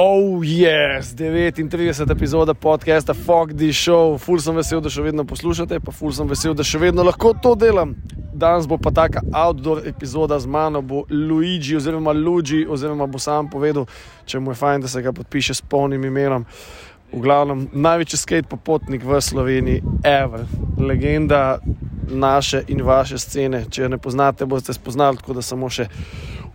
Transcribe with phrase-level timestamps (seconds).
[0.00, 2.10] Oh, yes, 39.
[2.10, 4.18] epizoda podcasta Fog the Show.
[4.18, 7.32] Ful sem vesel, da še vedno poslušate, pa ful sem vesel, da še vedno lahko
[7.42, 7.96] to delam.
[8.30, 13.50] Danes bo pa taka outdoor epizoda z mano, bo Luigi oziroma Luigi, oziroma bo sam
[13.50, 13.88] povedal,
[14.22, 16.46] če mu je fajn, da se ga podpiše s polnim imenom.
[17.12, 20.44] V glavnem, največji skate popotnik v Sloveniji, Ever,
[20.76, 21.58] legenda
[22.10, 23.64] naše in vaše scene.
[23.70, 25.88] Če jo ne poznate, boste spoznali, tako da samo še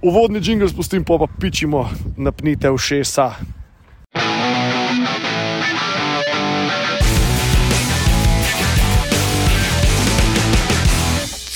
[0.02, 3.34] uvodni jingle spustim, pa pa pičimo, napnite v šesa.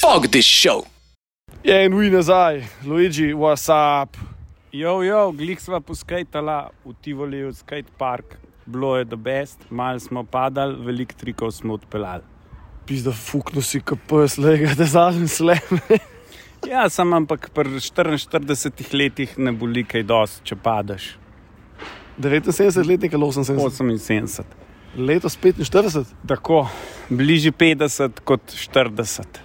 [0.01, 0.87] Fuck this show.
[1.63, 4.17] Je in vi nazaj, Luigi, what's up?
[4.71, 9.99] Jo, jo, glik sva poskajtala v Tivoli, v skate park, bilo je the best, malo
[9.99, 12.23] smo padali, veliko trikov smo odpeljali.
[12.85, 15.81] Pizda, fukno si KP, slega, da zadnji slem.
[16.67, 21.05] Ja, sem ampak pri 44 letih ne boli kaj dosti, če padeš.
[22.17, 23.77] 79 letnik ali 78?
[23.77, 24.43] 78.
[24.97, 26.15] Letos 45.
[26.27, 26.65] Tako,
[27.09, 28.41] bližje 50 kot
[28.73, 29.39] 40.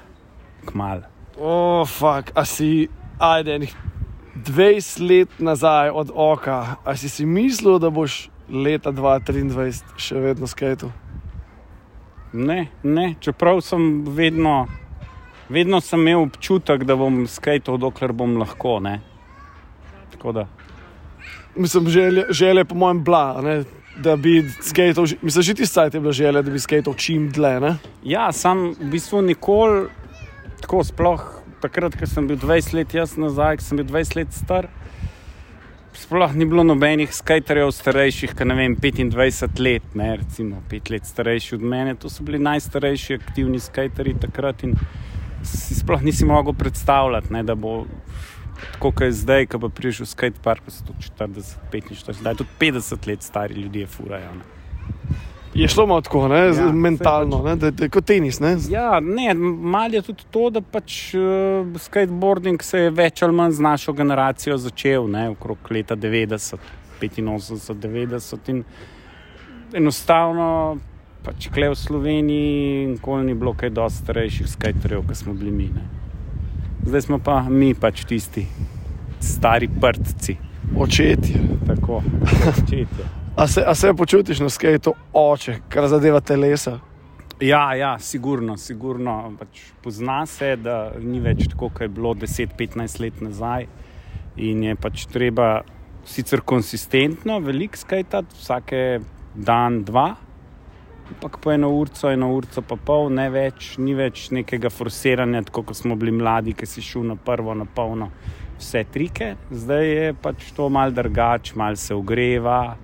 [0.64, 1.04] Kmal.
[1.36, 2.88] O, oh, fuk, a si,
[3.20, 3.76] ajde, enih
[4.36, 10.46] 20 let nazaj od oka, a si si mislil, da boš leta 2023 še vedno
[10.46, 10.92] skajal?
[12.32, 14.66] Ne, ne, čeprav sem vedno,
[15.52, 18.78] vedno sem imel občutek, da bom skajal, dokler bom lahko.
[18.84, 19.00] Ne.
[20.14, 20.46] Tako da.
[21.56, 23.62] Mislim, želje, želje po mojem, bla, ne?
[23.96, 25.04] da bi skajal.
[25.22, 27.60] Mislim, že ti stajte bila želja, da bi skajal čim dlje.
[27.60, 27.76] Ne?
[28.04, 29.88] Ja, sem v bistvu nikoli,
[30.64, 34.34] tako sploh takrat, ko sem bil 20 let, jaz nazaj, ko sem bil 20 let
[34.34, 34.68] star.
[35.92, 41.06] Sploh ni bilo nobenih skaterjev starejših, kot ne vem, 25 let, ne, recimo 5 let
[41.06, 41.94] starejši od mene.
[42.00, 44.72] To so bili najstarejši aktivni skaterji takrat in
[45.44, 47.84] si sploh nisi mogel predstavljati, ne, da bo
[48.72, 52.18] tako, kot je zdaj, ko pa priješ v skate park, pa so to 40, 45,
[52.22, 54.34] zdaj tudi 50 let stari ljudje furajo.
[54.38, 54.61] Ne.
[55.54, 58.40] Je šlo malo tako, ne, Ja, mentalno, ne, da, da kot tenis.
[58.40, 58.56] Ne?
[58.70, 63.58] Ja, ne, malo je tudi to, da pač uh, skateboarding se je več ali manj
[63.58, 66.56] z našo generacijo začel, ne, okrog leta 90,
[67.00, 68.48] 85, 90.
[68.48, 68.64] In
[69.76, 70.78] enostavno,
[71.24, 75.68] pač kle v Sloveniji, nikoli ni bilo kaj dosti starejših skaterjev, kot smo bili mi.
[75.74, 75.88] Ne.
[76.86, 78.46] Zdaj smo pa mi pač tisti
[79.20, 80.36] stari prtci.
[80.80, 81.42] Očetje.
[81.66, 82.00] Tako,
[82.52, 83.21] očetje.
[83.36, 86.78] A se, a se počutiš na skajtu oče, kar zadeva telesa?
[87.40, 89.32] Ja, ja, sigurno, sigurno.
[89.38, 93.66] Pač pozna se, da ni več tako, kot je bilo 10-15 let nazaj.
[94.36, 95.62] In je pač treba
[96.04, 98.84] sicer konsistentno, veliko skajtati, vsake
[99.34, 100.10] dan, dva,
[101.08, 105.64] ampak po eno urco, eno urco pa pol, ne več, ni več nekega forsiranja, tako
[105.70, 108.10] kot smo bili mladi, ki si šel na prvo, na polno,
[108.60, 109.34] vse trike.
[109.50, 112.76] Zdaj je pač to mal drugače, mal se ogreva.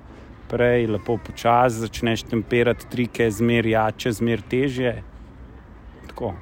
[0.48, 4.92] Prej, lepo počasi začneš temperati trike, zmeraj jače, zmeraj težje.
[6.08, 6.34] Tako.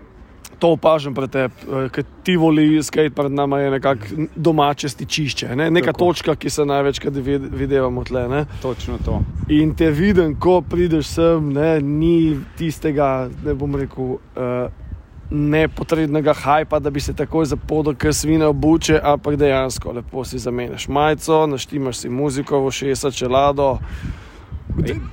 [0.58, 1.52] To opažam pred tebi,
[1.92, 4.06] ker ti voli skate pred nami je nekako
[4.36, 5.66] domače stičišče, ne?
[5.70, 5.98] neka Tako.
[5.98, 8.22] točka, ki se največkrat vid- videvamo tle.
[8.28, 8.44] Ne?
[8.62, 9.18] Točno to.
[9.52, 14.85] In te vidim, ko prideš sem, ne, ni tistega, ne bom rekel, uh,
[15.30, 20.88] nepotrebnega hajpa, da bi se takoj zapodal, ker svine obuče, ampak dejansko lepo si zamenjaš
[20.88, 23.78] majico, naštimaš si muziko, všesa čelado.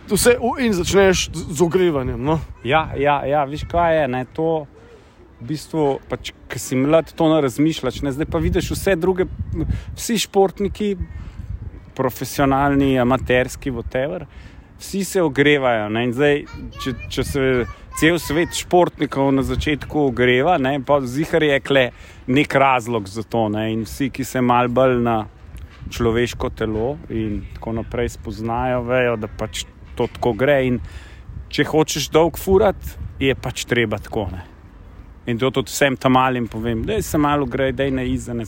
[0.09, 2.24] Vse, in začneš z ogrevanjem.
[2.24, 2.40] No?
[2.63, 4.66] Ja, ja, ja, veš kaj je, ne, to
[5.41, 8.01] v bistvu, pač, ki si mlad, to ne razmišljaš.
[8.06, 9.28] Ne, zdaj pa vidiš vse druge,
[9.95, 10.95] vsi športniki,
[11.95, 14.25] profesionalni, amaterski, whatever,
[14.80, 15.90] vsi se ogrevajo.
[15.90, 16.45] Ne, in zdaj,
[16.84, 17.47] če, če se
[17.99, 21.85] cel svet športnikov na začetku ogreva, ne, pa zihar je kle
[22.27, 23.47] nek razlog za to.
[23.53, 25.23] Ne, in vsi, ki se mal bolj na
[25.93, 29.65] človeško telo in tako naprej spoznajo, vejo, da pač
[29.95, 30.57] to tako gre.
[30.67, 30.79] In
[31.53, 32.79] če hočeš dolg furat,
[33.21, 34.27] je pač treba tako.
[34.31, 34.43] Ne.
[35.29, 38.45] In to tudi vsem tam malim povem, da se malo gre, da je na izene.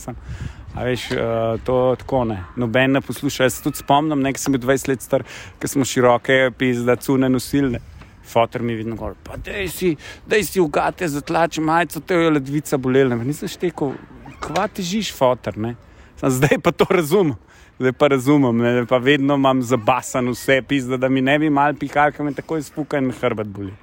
[0.76, 2.42] A veš, uh, to tako ne.
[2.60, 3.46] Noben ne posluša.
[3.46, 5.24] Jaz se tudi spomnim, nekaj sem bil 20 let star,
[5.60, 7.80] ker smo široke, pizda, cune nosilne.
[8.26, 9.96] Fotor mi je vedno govoril, pa dej si,
[10.28, 13.16] dej si ugate, zatlači majico, te je ledvica bolela.
[13.16, 13.94] Nisem štekel,
[14.42, 15.76] kva težiš, fotor, ne.
[16.20, 17.36] Sam zdaj pa to razumem.
[17.80, 21.76] Zdaj pa razumem, ne, pa vedno imam zabasan vse, pizda, da mi ne bi mal
[21.76, 23.74] pihal, ker me tako izpuka in hrbet boli.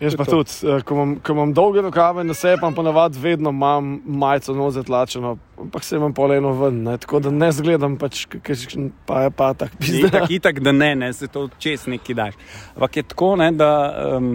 [0.00, 3.50] Jaz pa tudi, eh, ko imam, ko imam dolge rokave na sebi, pa ponavadi vedno
[3.50, 6.96] imam majico noč zatlačeno, ampak se imam poleno ven, ne?
[6.98, 8.24] tako da ne zgledam, pač,
[9.06, 10.08] pa je pa tak pizda.
[10.08, 12.34] Itak, itak, da ne, ne se to čez neki daš.
[12.74, 13.70] Ampak je tako, ne, da
[14.16, 14.32] um,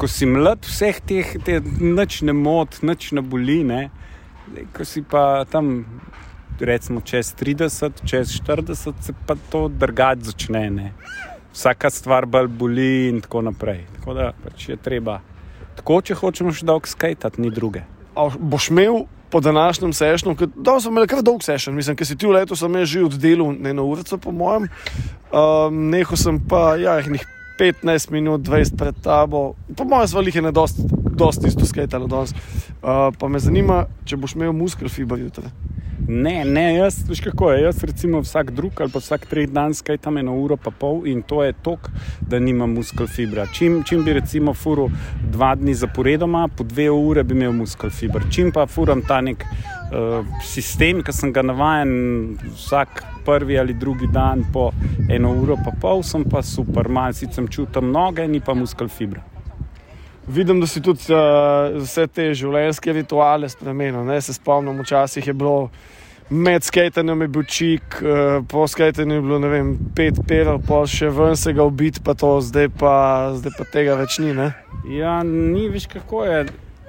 [0.00, 3.60] ko si mlad, vseh teh te, nič ne mot, nič ne boli.
[3.68, 3.90] Ne,
[4.72, 5.84] ko si pa tam
[6.60, 10.70] recimo čez 30, čez 40, se pa to drugače začne.
[10.70, 10.92] Ne.
[11.54, 13.84] Vsaka stvar bolj boli in tako naprej.
[13.98, 15.20] Tako da pač je treba.
[15.78, 17.84] Tako, če hočemo še dolgo skajtati, ni druge.
[18.18, 19.04] A boš imel
[19.34, 22.54] po današnjem sešnu, da so imeli kar dolg sešen, mislim, ker si ti v letu
[22.56, 24.68] sem že oddelal eno uro, po mojem,
[25.34, 27.26] um, nehal sem pa ja, nekaj
[27.58, 30.86] 15 minut, 20 pred tabo, po mojem, zvalih je ne dosti,
[31.18, 32.34] dosti isto skajtalo danes.
[32.82, 35.50] Uh, pa me zanima, če boš imel muskel fiber jutri.
[36.08, 37.62] Ne, ne, jaz, veš kako je.
[37.62, 41.06] Jaz recimo vsak drug ali pa vsak tretji dan skaj tam eno uro pa pol
[41.08, 41.88] in to je tok,
[42.20, 43.46] da nimam muskel fibra.
[43.46, 44.88] Čim, čim bi recimo furo
[45.32, 48.20] dva dni zaporedoma, po dve ure bi imel muskel fibra.
[48.30, 54.06] Čim pa furam ta nek uh, sistem, ki sem ga navajen vsak prvi ali drugi
[54.12, 54.70] dan po
[55.08, 59.33] eno uro pa pol, sem pa super, malce sem čutil noge, ni pa muskel fibra.
[60.26, 64.00] Vidim, da si tudi uh, vse te življenjske rituale spremenil.
[64.08, 64.20] Ne?
[64.24, 65.68] Se spomnim, včasih je bilo
[66.30, 71.10] med skatenjem je bil čik, uh, po skatenju je bilo vem, pet perov, pa še
[71.12, 72.94] ven se ga ubiti, pa to zdaj pa,
[73.36, 74.32] zdaj pa tega več ni.
[74.32, 74.54] Ne?
[74.88, 76.44] Ja, ni več kako je.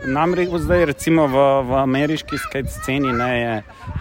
[0.06, 3.54] Namreč zdaj, recimo v, v ameriški skate sceni, ne, je,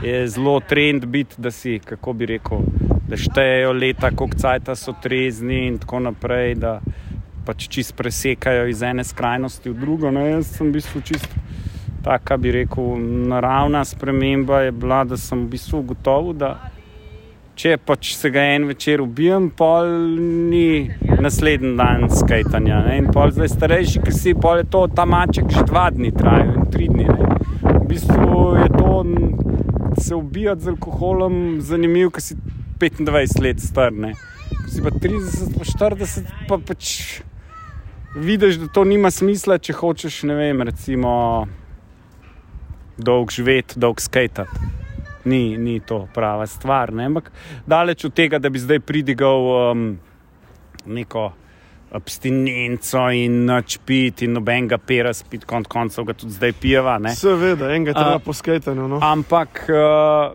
[0.05, 2.67] je zelo trend biti, da si, kako bi rekel,
[3.09, 6.79] da štejejo leta, koliko cajta so trezni in tako naprej, da
[7.47, 10.11] pač čist presekajo iz ene skrajnosti v drugo.
[10.11, 11.29] Ne, jaz sem v bistvu čist
[12.05, 12.97] taka, bi rekel,
[13.29, 16.55] naravna sprememba je bila, da sem v bistvu ugotovil, da
[17.55, 19.89] če pač se ga en večer ubijem, pol
[20.51, 20.91] ni
[21.23, 22.81] naslednji dan skajtanja.
[22.89, 22.99] Ne?
[23.03, 26.51] In pol zdaj starejši, ki si pol je to ta maček že dva dni traja
[26.51, 27.07] in tri dni.
[27.07, 27.39] Ne?
[27.63, 28.93] V bistvu je to
[30.03, 32.37] se ubijati z alkoholom zanimivo, ker si
[32.83, 33.93] 25 let star.
[33.93, 34.15] Ne?
[34.69, 37.23] Si pa 30, pa 40, pa pač
[38.15, 41.47] vidiš, da to nima smisla, če hočeš, ne vem, recimo
[42.97, 44.43] dolg živeti, dolg skajati.
[45.25, 46.93] Ni, ni to prava stvar.
[46.93, 47.07] Ne?
[47.09, 47.33] Ampak
[47.67, 49.99] daleč od tega, da bi zdaj pridigal um,
[50.87, 51.33] neko
[51.95, 56.99] abstinenco in noč pit in nobenega pera spit, konc koncev ga tudi zdaj pijeva.
[57.17, 58.75] Seveda, enega treba uh, poskajati.
[58.77, 58.99] No?
[59.03, 60.35] Ampak uh,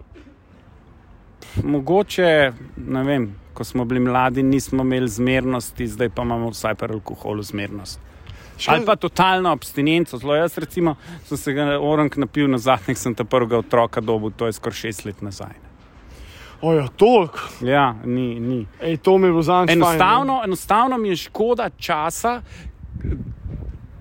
[1.64, 2.52] mogoče,
[2.88, 7.44] ne vem, ko smo bili mladi, nismo imeli zmernosti, zdaj pa imamo vsaj pri alkoholu
[7.44, 8.00] zmernost.
[8.58, 8.74] Šel...
[8.74, 10.18] Ali pa totalno abstinenco.
[10.18, 14.32] Zelo jaz, recimo, sem se ga orang napil na zadnjih, sem ta prvega otroka dobil,
[14.32, 15.56] to je skoraj šest let nazaj.
[16.62, 17.40] Ojo, toliko.
[17.62, 18.40] Ja, ni.
[18.40, 18.66] ni.
[18.82, 19.88] Ej, to mi je bilo zanimivo.
[19.88, 22.42] Enostavno, enostavno mi je škoda časa,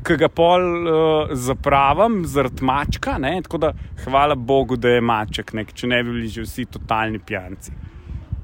[0.07, 3.19] ki ga pol uh, zapravim zaradi mačka.
[3.19, 3.39] Ne?
[3.43, 3.73] Tako da
[4.05, 5.65] hvala Bogu, da je maček, ne?
[5.75, 7.88] če ne bi bili že vsi totalni pijanci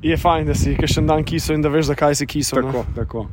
[0.04, 2.60] je fajn, da si še en dan kiso in da veš, zakaj si kiso.
[2.60, 3.24] Tako, tako.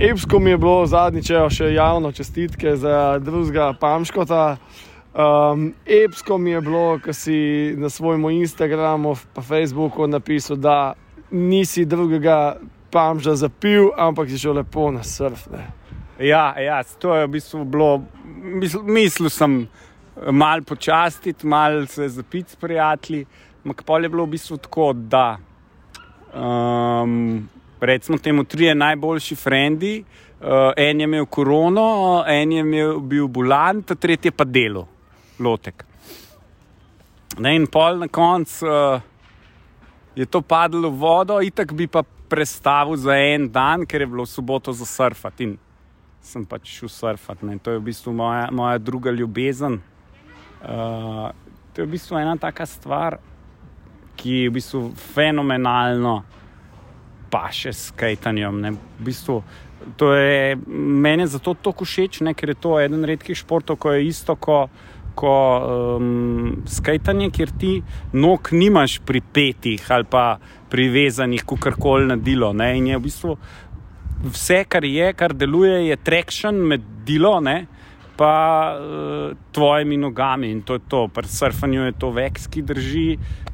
[0.00, 4.56] Epsko mi je bilo zadnjič, še javno čestitke za drugega Pamškota.
[5.14, 7.36] Um, epsko mi je bilo, ko si
[7.78, 10.94] na svojem Instagramu in Facebooku napisal, da
[11.30, 12.56] nisi drugega
[12.90, 15.46] Pamža zapil, ampak si šel lepo na surf.
[15.52, 15.68] Ne.
[16.24, 18.04] Ja, ja, to je v bistvu bilo,
[18.42, 19.64] misl, mislil sem
[20.30, 23.26] malo počastiti, malo se zapiti s prijatelji,
[23.64, 25.36] ampak pa je bilo v bistvu tako, da
[26.34, 27.48] um,
[27.80, 30.04] recimo temu, tri najboljši frendi.
[30.44, 34.86] Uh, en je imel korono, en je imel, bil bulan, ta tretji pa delo,
[35.38, 35.84] lotek.
[37.38, 39.00] Ne, in pol na koncu uh,
[40.14, 44.26] je to padlo v vodo, itak bi pa prestavil za en dan, ker je bilo
[44.26, 45.48] soboto za surfati.
[45.48, 45.56] In
[46.24, 47.58] sem pač šel surfati.
[47.62, 49.80] To je v bistvu moja, moja druga ljubezen.
[50.64, 51.30] Uh,
[51.72, 53.18] to je v bistvu ena taka stvar
[54.16, 56.22] ki v bistvu fenomenalno
[57.30, 58.62] paše s kajtanjem.
[58.74, 59.42] V bistvu,
[60.00, 64.36] je, meni zato tako všeč, ne, ker je to eden redkih športov, ko je isto
[64.36, 64.70] kot
[65.14, 65.34] ko,
[65.96, 67.74] um, skajtanje, kjer ti
[68.12, 70.38] nog nimaš pri petih ali pa
[70.70, 72.52] privezanih, kako koli na delo.
[72.52, 73.36] Ne, in je v bistvu
[74.24, 77.38] vse, kar je, kar deluje, je traction med delo.
[77.40, 77.66] Ne,
[78.16, 78.34] pa
[78.78, 81.08] uh, tvojimi nogami in to je to.
[81.08, 83.08] Pri surfanju je to veks, ki drži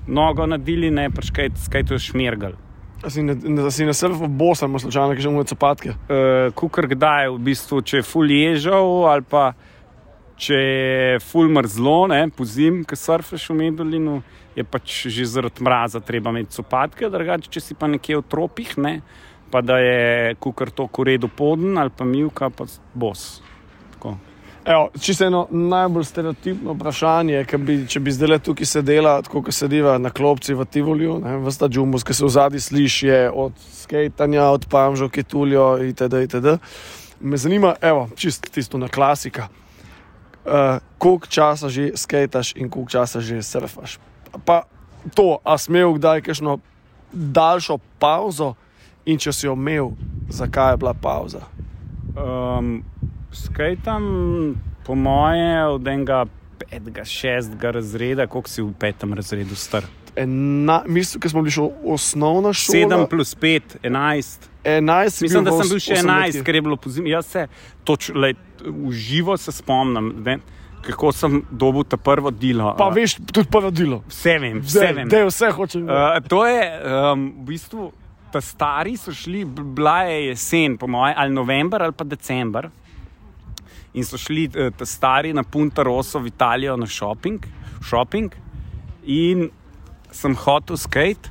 [0.07, 2.57] nogo na dili, ne pa kaj, kaj to šmirgal.
[3.01, 5.91] Da si na surfu bosam, slučajno, ki že imaš opatke.
[5.91, 9.53] Uh, Kukor kdaj, v bistvu, če je ful ježal ali pa
[10.41, 14.21] če je ful mrzlo, ne, po zim, ki surfaš v Medulinu,
[14.57, 18.73] je pač že zaradi mraza treba imeti opatke, drugače, če si pa nekje v tropih,
[18.81, 18.95] ne,
[19.53, 23.43] pa da je kukor to koredo poden ali pa milka, pa bos.
[23.97, 24.17] Tako.
[24.65, 29.97] Evo, čisto eno najbolj stereotipno vprašanje, bi, če bi zdaj tukaj sedela, tako kot sediva
[29.99, 35.09] na klopci v Tivoliju, vsta džumbus, ki se v zadnji sliši, od skejtanja, od pamžo,
[35.09, 36.21] ki tulijo itd.
[36.29, 36.59] itd.
[37.21, 39.49] Me zanima, evo, čisto tisto na klasika.
[40.41, 43.99] Uh, koliko časa že skejtaš in koliko časa že surfaš?
[44.45, 44.65] Pa
[45.15, 46.59] to, a smel kdaj kakšno
[47.13, 48.55] daljšo pauzo
[49.05, 49.93] in če si jo imel,
[50.29, 51.45] zakaj je bila pauza?
[52.17, 52.81] Um,
[53.33, 54.05] Skajtam,
[54.87, 56.25] po moje, od enega
[56.59, 59.87] petega, šestega razreda, koliko si v petem razredu star.
[60.17, 62.97] Ena, mislim, da smo bili še v osnovna šola.
[62.99, 64.49] 7 plus 5, 11.
[64.65, 66.43] 11 si Mislim, da sem bil še 11, osemletki.
[66.45, 67.13] ker je bilo pozimi.
[67.15, 67.47] Jaz se
[67.87, 68.35] toč, lej,
[68.67, 70.41] v živo se spomnim, ne,
[70.85, 72.75] kako sem dobil ta prvo delo.
[72.77, 74.03] Pa Uh, veš, tudi povedilo.
[74.11, 75.09] Vse vem, vse vem.
[75.09, 75.87] Da je vse hočem.
[75.87, 77.93] Uh, to je um, v bistvu.
[78.31, 82.69] Ta stari so šli, bila je jesen, po mojem, ali november ali pa december.
[83.95, 87.43] In so šli eh, ta stari na Punta Rosso v Italijo na shopping,
[87.83, 88.31] shopping
[89.05, 89.49] in
[90.13, 91.31] sem hotel skate.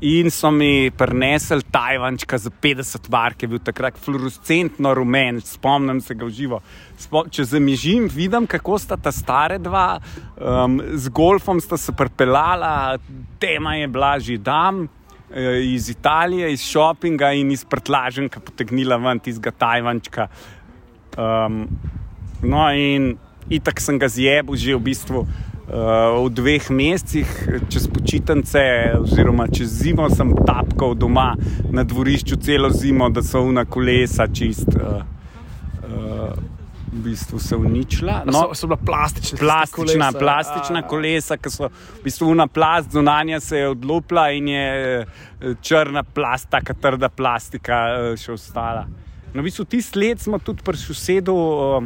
[0.00, 6.02] In so mi prinesli Tajvančka za 50 bar, ki je bil takrat fluorescentno rumen, spomnim
[6.04, 6.58] se ga v živo.
[7.00, 9.96] Spom če zamižim, vidim, kako sta ta stare dva,
[10.36, 12.98] um, z golfom sta se pripeljala,
[13.40, 14.84] tema je bila že dam.
[15.32, 20.28] eh, Iz Italije, iz šopinga in iz prtlaženka potegnila ven tistega Tajvančka.
[21.16, 21.68] Um,
[22.42, 23.16] no, in
[23.48, 25.28] itak sem ga zjebil že v bistvu uh,
[26.20, 27.28] v dveh mesecih,
[27.72, 28.60] čez počitnice,
[29.00, 31.34] oziroma čez zimo sem tapkal doma
[31.70, 34.68] na dvorišču celo zimo, da so una kolesa čist.
[34.76, 35.00] Uh,
[35.84, 36.36] uh,
[36.96, 38.22] V bistvu se uničila.
[38.24, 40.18] no, so, so bila plastična, Plastična, kolesa.
[40.18, 44.64] plastična A, kolesa, ki so v bistvu na plast, zunanja se je odlupila in je
[45.00, 45.06] eh,
[45.60, 48.86] črna plast, taka trda plastika eh, še ostala.
[49.34, 51.84] No, v bistvu tisti let smo tudi pri sosedu uh,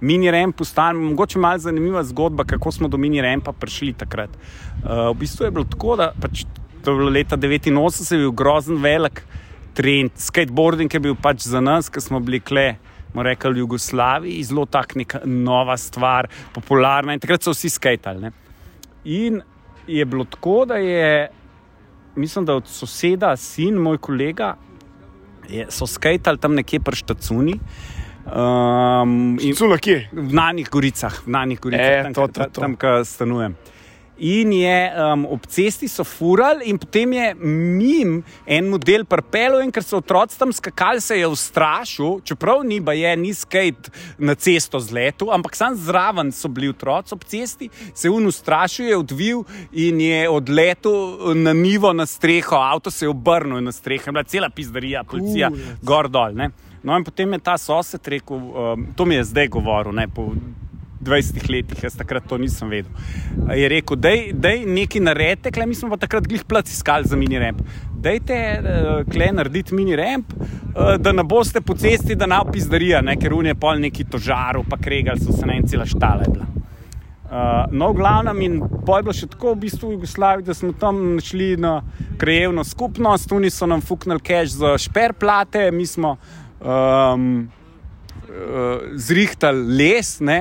[0.00, 4.30] mini rempu stali, mogoče malo zanimiva zgodba, kako smo do mini rempa prišli takrat.
[4.30, 6.44] Uh, v bistvu je bilo tako, da pač,
[6.84, 9.24] to je bilo leta 89, je bil grozen velik
[9.78, 12.76] trend, skateboarding je bil pač za nas, ki smo bili kle.
[13.18, 18.30] Rekli v Jugoslaviji, zelo tak neka nova stvar, popularna in takrat so vsi skajtali.
[19.10, 19.40] In
[19.88, 21.28] je bilo tako, da je,
[22.14, 24.52] mislim, da od soseda, sin, moj kolega,
[25.48, 27.54] je, so skajtali tam nekje pri Štacuni.
[28.28, 30.12] Um, in, Cula, kje?
[30.12, 32.60] v Nanih goricah, v Nanih goricah, E, tam, to, to, to.
[32.60, 33.56] tam, kjer stanujem.
[34.18, 39.70] In je um, ob cesti so furali, in potem je mim en model prpelo, in
[39.70, 44.34] ker so otroci tam skakali, se je ustrašil, čeprav ni ba je, ni skate na
[44.34, 48.96] cesto zletu, ampak sam zraven so bili otroci ob cesti, se je un ustrašil, je
[48.98, 54.12] odvil in je odletel na nivo na streho, avto se je obrnil na streho, je
[54.12, 55.82] bila cela pizdarija, policija, Kurec.
[55.82, 56.34] gor dol.
[56.34, 56.50] Ne?
[56.82, 60.32] No, in potem je ta sosed rekel, um, to mi je zdaj govoril, ne, po
[61.00, 62.90] 20 letih, jaz takrat to nisem vedel.
[63.54, 64.10] Je rekel, da
[64.50, 67.62] je nekaj naredite, kle, mi smo pa takrat glih plat iskali za mini ramp.
[67.98, 73.02] Dajte, uh, kle, narediti mini ramp, uh, da ne boste po cesti, da ne opizdarija,
[73.02, 76.34] ne, ker unije pol neki tožaru, pa kregali so se na en cela štala je
[76.34, 76.48] bila.
[77.28, 80.54] Uh, no, v glavnem, in pol je bilo še tako v bistvu v Jugoslaviji, da
[80.56, 81.82] smo tam šli na
[82.18, 86.16] krajevno skupnost, oni so nam fuknili cache za šperplate, mi smo
[86.58, 90.16] um, uh, zrihtali les.
[90.24, 90.40] Ne?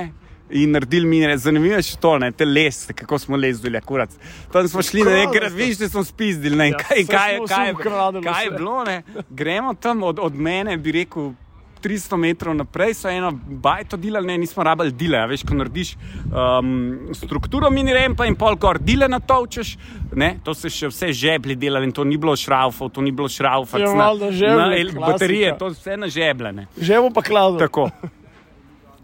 [0.50, 4.14] In naredili mine, zanimivo je še to, ne, te les, kako smo lezili, akurat.
[4.52, 8.24] Tam smo šli na nekaj različnih, smo spizdili, ne, Ja, kaj, kaj, vsi kaj, ukradli
[8.24, 9.02] kaj je bilo, ne.
[9.30, 11.34] Gremo tam od, od mene, bi rekel.
[11.78, 15.20] 300 metrov naprej so eno bajto delali, ne, nismo rabili dile.
[15.22, 15.94] a Veš, ko narediš
[16.26, 19.76] um, strukturo mini rempa in pol gor dile na to učeš,
[20.18, 23.30] ne, to se še vse žeblji delali in to ni bilo šraufov, to ni bilo
[23.30, 23.80] šraufov.
[23.80, 25.06] Ja, valjda žeblji, klasika.
[25.06, 26.68] baterije, to vse na žebljene.
[26.82, 27.60] Že bo pa kladno.
[27.62, 27.90] Tako.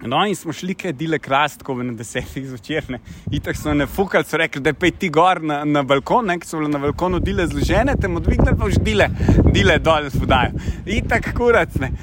[0.04, 2.84] In smo šli, kaj dile krastko na desetih zvečer.
[2.90, 3.00] ne.
[3.32, 6.40] Itak so ne fukali, so rekli, da je pej ti gor na, na balkon, ne,
[6.40, 9.08] ki so bile na balkonu dile zložene, te odvigne pa už dile,
[9.52, 10.60] dile dol podajo.
[10.86, 11.80] Itak kurac.
[11.80, 11.94] Ne.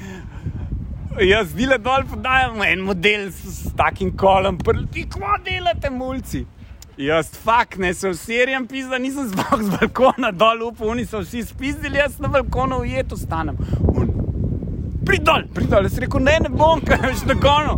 [1.21, 6.45] Jaz dile dol podajam en model s, s takim kolom, prti, kva delate, mulci.
[6.97, 11.43] Jaz, fakt, ne, se vserijem pizda, nisem zbog z balkona dol, upam, oni so vsi
[11.47, 13.57] spizdili, jaz na balkonu ujet ostanem.
[13.93, 14.10] Un,
[15.05, 15.87] Prid dol, prid dol.
[15.89, 17.77] Jaz rekel, ne, ne bom, kaj več na konu.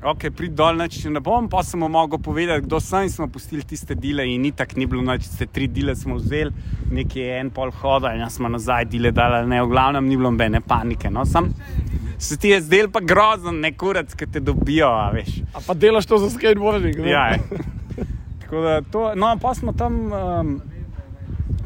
[0.00, 3.26] Ok, prid dol, neč ne bom, pa sem mu mogel povedati, kdo sem in smo
[3.28, 6.54] pustili tiste dile in ni tako, ni bilo noč, te tri dile smo vzeli,
[6.88, 10.32] nekaj je en pol hoda in smo nazaj dile dali, ne, v glavnem ni bilo
[10.32, 11.50] nobene panike, no, sam.
[12.16, 15.42] Se ti je zdel pa grozen, ne kurac, ki te dobijo, a veš.
[15.52, 16.96] A pa delaš to za skateboarding?
[17.04, 17.12] ne?
[17.12, 17.60] Ja, je.
[18.40, 20.58] tako da to, no, pa smo tam um,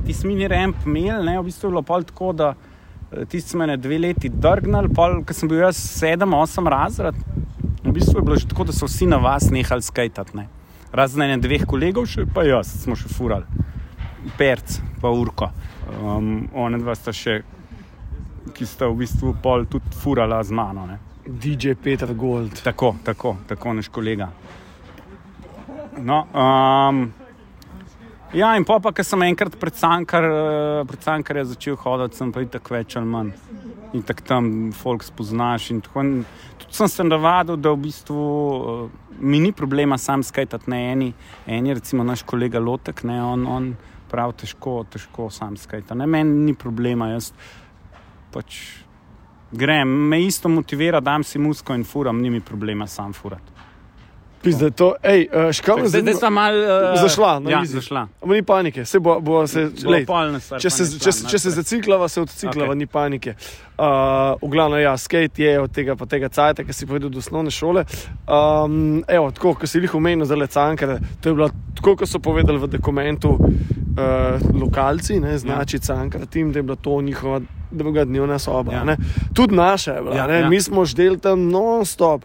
[0.06, 2.56] tisti mini ramp imeli, ne, v bistvu je bilo pol tako, da
[3.28, 7.16] tisti smo me dve leti drgnili, pol, ko sem bil jaz sedem, osem razred.
[7.84, 10.36] V bistvu je bilo že tako, da so vsi na vas nehali skajtati.
[10.36, 10.48] Ne.
[10.92, 13.66] Razen ene dveh kolegov, še, pa jaz smo še furali.
[14.38, 15.50] Perc, pa urko.
[16.00, 17.42] Um, one dva sta še,
[18.54, 20.86] ki sta v bistvu pol tudi furala z mano.
[20.88, 20.98] Ne.
[21.26, 22.62] DJ Peter Gold.
[22.64, 24.30] Tako, tako, tako naš kolega.
[25.98, 27.06] No, um,
[28.34, 32.42] Ja, in pa, ker sem enkrat pred Cankar, eh, pred Cankarjem začel hoditi, sem pa
[32.42, 33.30] in tako več ali manj.
[33.94, 35.70] In tako tam folk spoznaš.
[35.70, 36.00] in tako.
[36.00, 36.24] In
[36.58, 41.12] Tudi sem se navadil, da v bistvu uh, mi ni problema sam skajtati na eni,
[41.46, 43.76] eni, recimo naš kolega Lotek, ne, on, on
[44.10, 45.94] prav težko, težko sam skajta.
[45.94, 47.30] Ne, meni ni problema, jaz
[48.32, 48.58] pač
[49.52, 53.53] grem, me isto motivira, dam si musko in furam, ni mi problema sam furati.
[54.44, 57.80] Pizda, to, ej, uh, škam Zdaj, zdaj sem mal uh, Zašla, no, ja, easy.
[57.80, 58.02] zašla.
[58.28, 62.08] Ni panike, se bo, bo se, lej, stvar, če, se, ne če, če se zaciklava,
[62.12, 62.82] se odciklava, okay.
[62.82, 63.34] ni panike.
[63.74, 67.24] Uh, v glavnem, ja, skate je od tega, pa tega cajta, ki si povedal do
[67.24, 67.86] osnovne šole.
[68.28, 72.20] Um, evo, tako, ko si jih omenil za lecankare, to je bilo tako, kot so
[72.20, 75.86] povedali v dokumentu uh, lokalci, ne, znači ja.
[75.88, 78.72] cankar, tim, da je bila to njihova druga dnevna soba.
[78.72, 78.84] Ja.
[78.84, 78.96] Ja.
[79.34, 80.48] Tudi naša je bila, Ja, ja, ja.
[80.48, 82.22] mi smo ždel tam non-stop.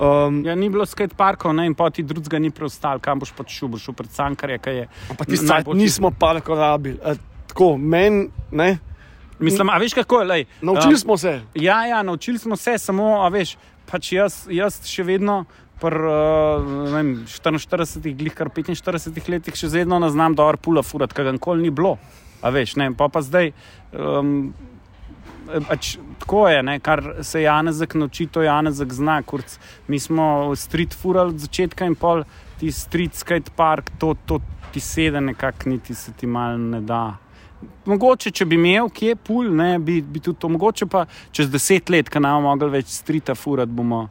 [0.00, 3.52] Um, Ja, ni bilo skate parkov, ne, in poti drugega ni preostal, kam boš pač
[3.52, 4.86] šel, boš šel pred Cankarje, kaj je.
[5.18, 6.96] pa ti cajt najboljši- nismo parko rabili.
[6.96, 8.78] Uh, tako, meni, ne,
[9.38, 10.44] Mislim, a veš kako je, lej.
[10.62, 11.40] naučili um, smo se.
[11.54, 15.44] Ja, ja, naučili smo se, samo, a veš, pač jaz, jaz še vedno.
[15.80, 16.60] Pr, uh,
[16.92, 21.62] vem, 44, glih kar 45 letih, še vedno ne znam, je pula furat, kaj nikoli
[21.62, 21.96] ni bilo.
[22.42, 23.52] A veš, ne, pa pa zdaj.
[23.92, 24.52] Um,
[25.68, 29.20] Pač, tako je, ne, kar se Janezek nauči, to Janezek zna.
[29.22, 29.56] Kurc,
[29.88, 32.24] mi smo street furali od začetka in pol,
[32.60, 34.40] ti street skate park, to, to
[34.72, 37.02] ti sede nekako, niti se ti mal ne da.
[37.84, 41.90] Mogoče, če bi imel kje pul, ne, bi, bi tudi to, mogoče pa čez deset
[41.92, 44.06] let, ko nam mogli več streeta furati, bomo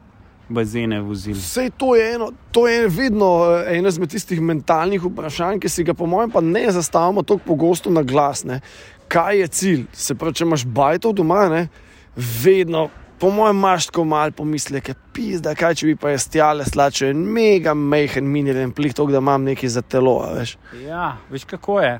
[0.50, 1.38] bazene vozili.
[1.38, 5.84] Vse to je eno, to je vedno eh, eno izmed tistih mentalnih vprašanj, ki si
[5.84, 8.44] ga, po mojem, pa ne zastavimo tako pogosto na glas.
[8.44, 8.60] Ne.
[9.08, 9.84] Kaj je cilj?
[9.92, 11.68] Se pravi, če imaš bajtov doma, ne,
[12.16, 12.88] vedno,
[13.20, 17.24] po mojem, imaš tako malo pomisleke, pizda, kaj če bi pa jaz stjale slačil en
[17.34, 20.18] mega mehen miniren plih, to, da imam nekaj za telo.
[20.34, 20.56] Veš.
[20.86, 21.98] Ja, veš kako je.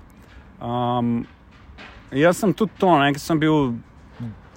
[0.61, 1.21] Um,
[2.12, 3.75] jaz sem tudi to, ne, ker sem bil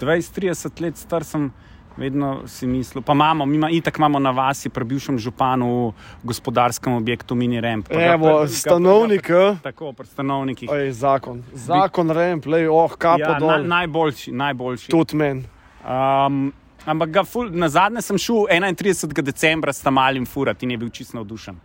[0.01, 1.51] 20-30 let star, sem
[1.97, 3.01] vedno si mislil.
[3.01, 7.61] Pa imamo, mi ima, itak imamo na vasi, pri bivšem županu v gospodarskem objektu Mini
[7.61, 7.87] Ramp.
[7.89, 9.57] Evo, stanovnik, eh?
[9.63, 10.69] Tako, pri stanovnikih.
[10.71, 13.67] Oj, zakon, zakon, remp, lej, oh, kapo Ja, na, dol.
[13.67, 14.91] najboljši, najboljši.
[14.91, 15.43] Tudi meni.
[15.83, 16.53] Um,
[16.85, 19.21] ampak ga ful, na zadnje sem šel 31.
[19.21, 21.59] decembra s tam malim furat in je bil čisto navdušen.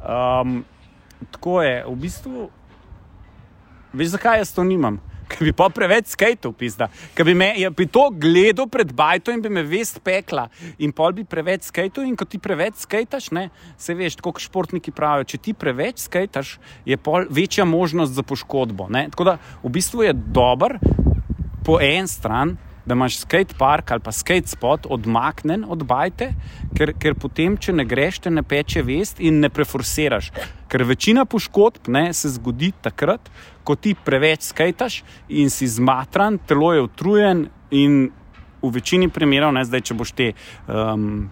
[0.00, 0.64] Um,
[1.30, 2.50] tako je, v bistvu.
[3.92, 5.00] Veš, zakaj jaz to nimam?
[5.32, 6.88] Ker bi pa preveč skajtov, pizda.
[7.16, 10.48] Ker bi, me, ja, bi to gledal pred bajto in bi me vest pekla.
[10.84, 13.48] In pol bi preveč skajtov in ko ti preveč skajtaš, ne,
[13.80, 16.56] se veš, tako kot športniki pravijo, če ti preveč skajtaš,
[16.88, 18.88] je pol večja možnost za poškodbo.
[18.92, 19.08] Ne.
[19.12, 20.78] Tako da v bistvu je dober
[21.62, 26.32] po en stran, da imaš skate park ali pa skate spot odmaknen od bajte,
[26.76, 30.32] ker, ker potem, če ne greš, te ne peče vest in ne preforsiraš.
[30.72, 33.30] Ker večina poškodb ne, se zgodi takrat,
[33.64, 38.10] ko ti preveč skajtaš in si zmatran, telo je utrujen in
[38.62, 40.32] v večini primerov, ne, zdaj, če boš te.
[40.66, 41.30] Um,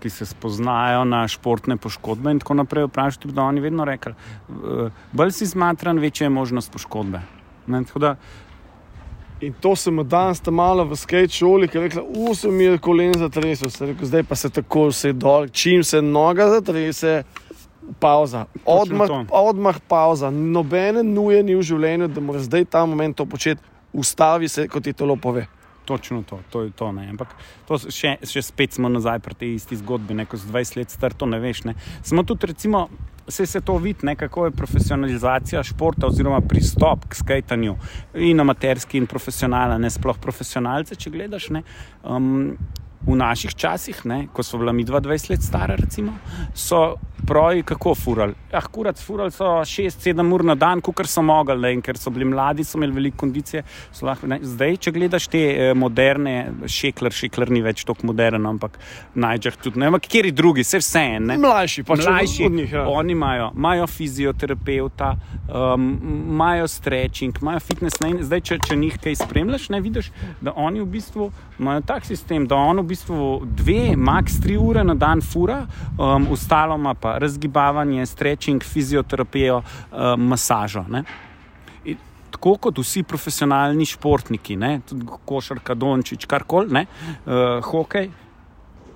[0.00, 4.14] Ki se spoznajo na športne poškodbe, in tako naprej, vprašati, da oni vedno rekli,
[4.48, 7.20] uh, bolj si zmatran, večja je možnost poškodbe.
[7.68, 8.14] Ne, da,
[9.40, 12.78] In to sem danes tam malo v skate šoli, ki je rekla, usem mi je
[12.78, 17.22] kolen zatresel, se rekel, zdaj pa se tako vse dol, čim se noga zatrese,
[18.00, 18.44] pauza.
[18.64, 20.30] Odmah, odmah pauza.
[20.30, 24.84] Nobene nuje ni v življenju, da moraš zdaj ta moment to početi, ustavi se, kot
[24.84, 25.46] ti telo pove.
[25.88, 26.92] Točno to, to je to.
[26.92, 27.08] Ne.
[27.10, 27.32] Ampak
[27.66, 30.92] to še, še spet smo nazaj pri tej isti zgodbi, ne, ko si 20 let
[30.92, 31.64] star, to ne veš.
[31.66, 31.74] Ne.
[32.06, 32.86] Samo tudi, recimo,
[33.30, 37.76] se, se to vidi, ne, kako je profesionalizacija športa oziroma pristop k skajtanju,
[38.14, 41.50] in amaterski, in profesionalen, ne sploh profesionalce, če gledaš.
[41.50, 41.62] Ne,
[42.04, 42.56] um,
[43.06, 46.12] v naših časih, ne, ko so bila mi 22 let stara, recimo,
[46.54, 48.34] so proji kako furali.
[48.52, 52.10] Ah, kurat, furali so 6-7 ur na dan, kot so mogli, ne, in ker so
[52.10, 53.62] bili mladi, so imeli veliko kondicije.
[54.02, 54.38] Lahko, ne.
[54.42, 56.34] Zdaj, če gledaš te eh, moderne,
[56.68, 58.78] šekler, šekler ni več tako moderen, ampak
[59.14, 61.28] najdžah tudi ne, ampak kjeri drugi, se vse en.
[61.32, 61.38] ne.
[61.40, 62.72] Mlajši, pač Mlajši, od njih.
[62.72, 62.86] Ja.
[62.88, 65.14] oni imajo, imajo fizioterapeuta,
[65.48, 65.86] um,
[66.34, 68.00] imajo stretching, imajo fitness.
[68.04, 72.08] Ne, zdaj, če, če njih kaj spremljaš, ne vidiš, da oni v bistvu imajo tak
[72.08, 75.62] sistem, da on v bistvu dve, max tri ure na dan fura,
[75.96, 80.84] um, ostalo ima pa razgibavanje, stretching, fizioterapijo, um, masažo.
[80.90, 81.04] Ne.
[82.30, 88.10] Tako kot vsi profesionalni športniki, ne, tudi košarka, dončič, karkoli, uh, hokej.